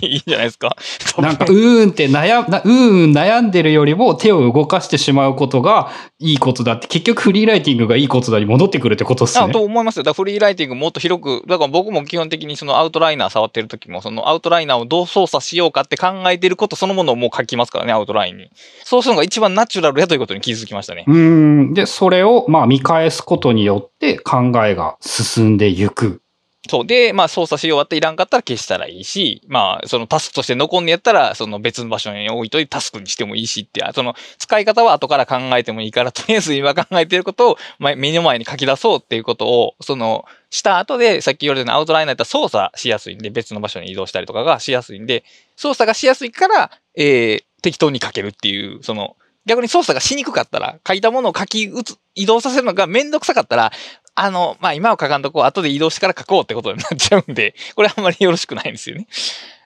[0.00, 0.76] いいんじゃないですか。
[1.18, 9.44] なんか、うーんって悩、なうーん悩んでるよりも手を動かしてしまうことがいいことだって、結局フリーライティングがいいことだに戻ってくるってことっすね。
[9.44, 10.02] あと思いますよ。
[10.02, 18.50] だフリーライティングもっと広く、だから僕も基本的にそのアウトライナー触ってる時も、そのアウトライナーをどう操作しようかって考えてることそのものをもう書きますからね、アウトラインに。
[18.84, 21.04] そうするのが一番ナチュラルやということに気づきましたね。
[21.06, 21.74] うん。
[21.74, 26.21] で、それをまあ見返すことによって考えが進んでいく。
[26.68, 26.86] そう。
[26.86, 45.24] で、まあ操作し終わっていらんかったら消したらいいし、まあそのタスクとして残んでやったら、その別の場所に置いといてタスクにしてもいいしって、その使い方は後から考えてもいいから、とりあえず今考えてることをま目の前に書き出そうっていうことを、その、した後で、さっき言われたようにアウトラインだったら操作しやすいんで、別の場所に移動したりとかがしやすいんで、
[45.56, 51.72] 操作がしやすいから、えー、適当に書けるっていう、その、逆に操作がしにくかったら、書いたものを書き移、
[52.14, 53.72] 移動させるのがめんどくさかったら、
[54.14, 59.06] あの、まあ、今は書かんとこう、後で移動してから書こうってことになっちゃうんで、 これあんまりよろしくないんですよね。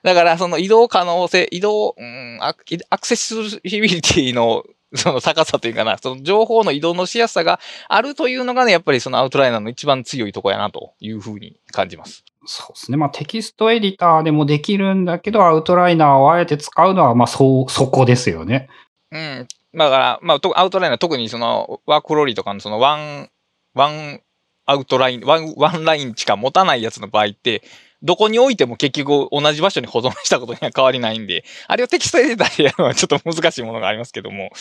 [0.03, 4.63] だから、その移動可能性、移動、うん、アクセシビリティの
[4.95, 12.23] その高さというかな、その情報の移動のしやすさがあるというのがね、やっぱりそのアウトライナーの一番強いとこやなというふうに感じます。
[12.45, 12.97] そうですね。
[12.97, 18.69] まあテキストエディターでもできるんだけど、アウトライナーをあえて使うのは、まあそう、そこですよね。
[19.11, 19.47] うん。
[19.75, 23.29] だから、まあ、アウトライナー特にその WorkFlowy とかのそのワン、
[23.73, 24.21] ワン
[24.67, 27.63] アウトライン、ワン、ワンラインしか持たないやつの場合って、
[28.03, 34.51] どこに置いても結局同じ場所に保存したことには変わりないんで、あれをテキストエディタでやるのはちょっと難しいものがありますけども。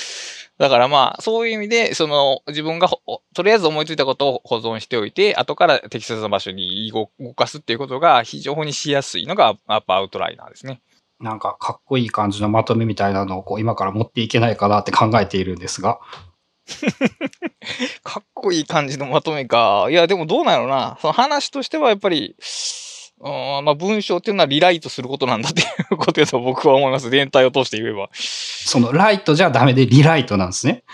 [0.59, 2.88] だからまあ、そういう意味で、その、自分が
[3.34, 10.80] とりあえず思いついたことを保存しておいて、後から適切な場所に動かすっていうことが非常にしやすいのが、やっぱアウトライナーですね。
[11.20, 15.98] なんかかっこいい感じのまとめみたいなのをこう今から持っていけないかなって考えているんですが。
[18.02, 19.86] かっこいい感じのまとめか。
[19.90, 20.98] いや、でもどうなのな。
[21.00, 22.36] その話としてはやっぱり、
[23.20, 23.28] う
[23.60, 27.08] んまあ、文章っていうのはリライトすることなんだっていうことだと僕は思います。
[27.08, 28.08] 全体を通して言えば。
[28.12, 30.84] そのライトじゃダメでリライトなんですね。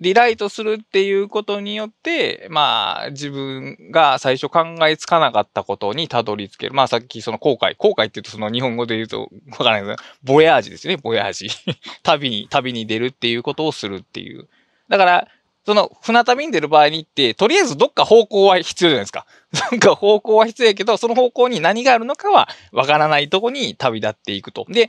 [0.00, 6.74] リライトするっていうことによって、まあ、自分が最初考えつかなかったことにたどり着ける。
[6.74, 7.74] まあ、さっきその後悔。
[7.76, 11.48] 後悔って言うとその日本語で言うとわからないけど、ボヤージですよね、ボヤージ。
[12.04, 14.48] 旅に、旅に出るっていうことをするっていう。
[14.88, 15.28] だから、
[15.66, 19.26] その船旅に出る場合に行って、とりあえずどっか方向は必要じゃないですか。
[19.70, 24.64] どっか方向は必要やけど、その方向に何があるのかはわからないとこに旅立っていくと。
[24.68, 24.88] で、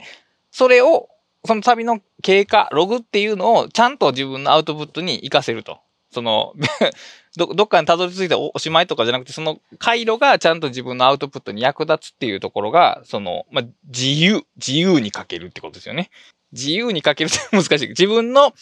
[0.50, 1.08] それを
[1.44, 5.80] その旅の経過、ログっていうのをちゃんと自分のアウトプットに活かせると。
[6.12, 6.54] その
[7.36, 16.10] ど、どっかにたどり着いておしまいとかじゃなくて、その回路がちゃんと自分のアウトプットに役立つっていうところが、その、まあ、自由、自由に書けるってことですよね。
[16.52, 17.88] 自由に書けるって難しい。
[17.88, 18.52] 自分の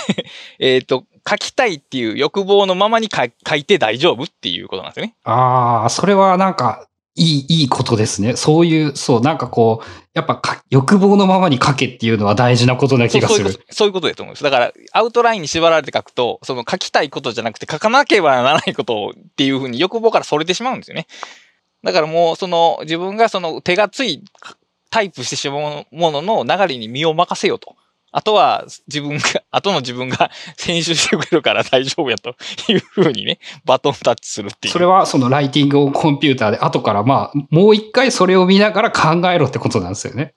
[0.58, 5.14] えっと、書きたいっていう欲望のままに書いて大丈夫っていうことなんですよね。
[5.24, 6.86] ああ、それはなんか、
[7.16, 8.36] いい、いいことですね。
[8.36, 13.64] そういう、そう、なんかこう、やっぱ欲望のままに書けっていうのは大事なことな気がする。
[13.70, 14.44] そういうことだと思うんです。
[14.44, 21.06] だから、アウトラインに縛られて書くと、その書きたいことじゃなくて書かなければならないことっていうふうに欲望からそれてしまうんですよね。
[21.82, 24.22] だからもう、その、自分がその手がつい、
[24.90, 27.76] タイプしてしまうものの流れに身を任せようと。
[28.12, 32.34] あとは自分が、 後の自分が 編集してくれるから大丈夫やと
[32.68, 34.72] いうふうにね、バトンタッチするっていう。
[34.72, 40.34] それはそのライティングをコンピューターで後からまあ、もう一回それを見ながら考えろってことなんですよね。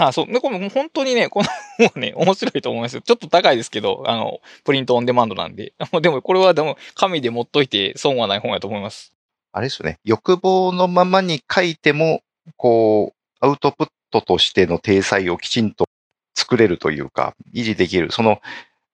[0.00, 0.26] あそう。
[0.26, 1.48] で、これ本当にね、この
[1.78, 3.02] 本はね、面白いと思いますよ。
[3.02, 5.72] ちょっと高いですけど、あの、プリントオンデマンドなんで。
[6.00, 9.12] でもこれはでも、紙で持っといて損はない本やと思います。
[9.52, 9.98] あれですよね。
[10.04, 12.22] 欲望のままに書いても、
[12.56, 15.86] こう、アウトプットとしての体裁をきちんと
[16.34, 18.10] 作れるというか、維持できる。
[18.10, 18.40] その、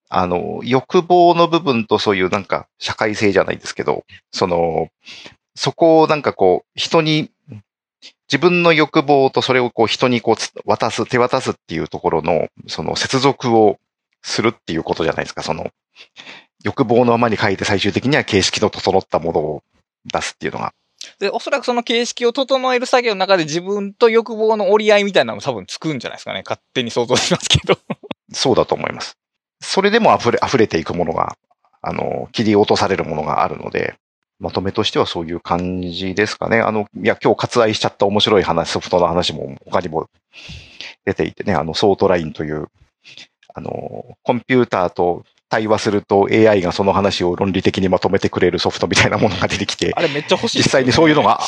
[0.08, 4.88] あの、欲望の部分とそういうなんか社会性じゃないですけど、その、
[5.54, 7.30] そこをなんかこう、人に、
[8.28, 10.36] 自分の欲望とそれをこう人にこう
[10.66, 13.78] 渡す、手渡すっていうところの、その接続を
[14.22, 15.42] するっていうことじゃないですか。
[15.42, 15.70] その、
[16.64, 19.62] 欲望のままに書いて最終的には形式の整ったものを
[20.06, 20.72] 出すっていうのが。
[21.24, 26.42] で、おそらくその形式を整える作業の中で自分と欲望の折り合いみたいなのも多分つくんじゃないですかね。
[26.44, 27.78] 勝手に想像しますけど。
[28.32, 29.16] そうだと思います。
[29.60, 31.36] それでも溢れ、溢れていくものが、
[31.80, 33.94] あの、切り落とされるものがあるので、
[34.38, 36.60] まとめとしてはそういう感じですかね。
[36.60, 40.10] あの、いや、今日割愛しちゃった面白い話、ソフトの話も他にも
[41.06, 42.68] 出ていてね、あの、ソートラインという、
[43.54, 51.40] あの、コンピューターと対話すると AI がその話を論理的にまとめてくれるソフトみたいなものが出てきて、あれめっちゃ欲しい、実際にそういうのが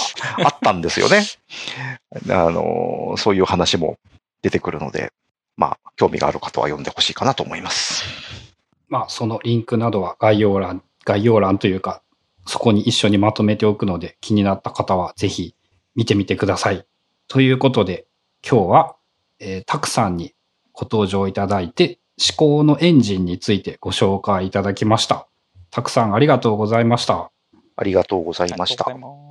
[0.44, 1.24] あったんですよね。
[2.30, 3.98] あの、そういう話も
[4.42, 5.12] 出てくるので、
[5.56, 8.04] まあ、興味がある方は読んでほしいかなと思います。
[8.88, 12.02] まあ、そのリンクなどは概要欄、概要欄というか、
[12.46, 15.54] そこに一緒にまとめておくので、気になった方はぜひ
[15.96, 16.86] 見てみてください。
[17.28, 18.06] ということで、
[18.48, 18.96] 今日は、
[19.40, 20.34] えーたくさんに
[20.72, 25.26] ご登場いただいて、思考のエンジンについてご紹介いただきました。
[25.70, 27.30] たくさんありがとうございました。
[27.76, 29.25] ありがとうございました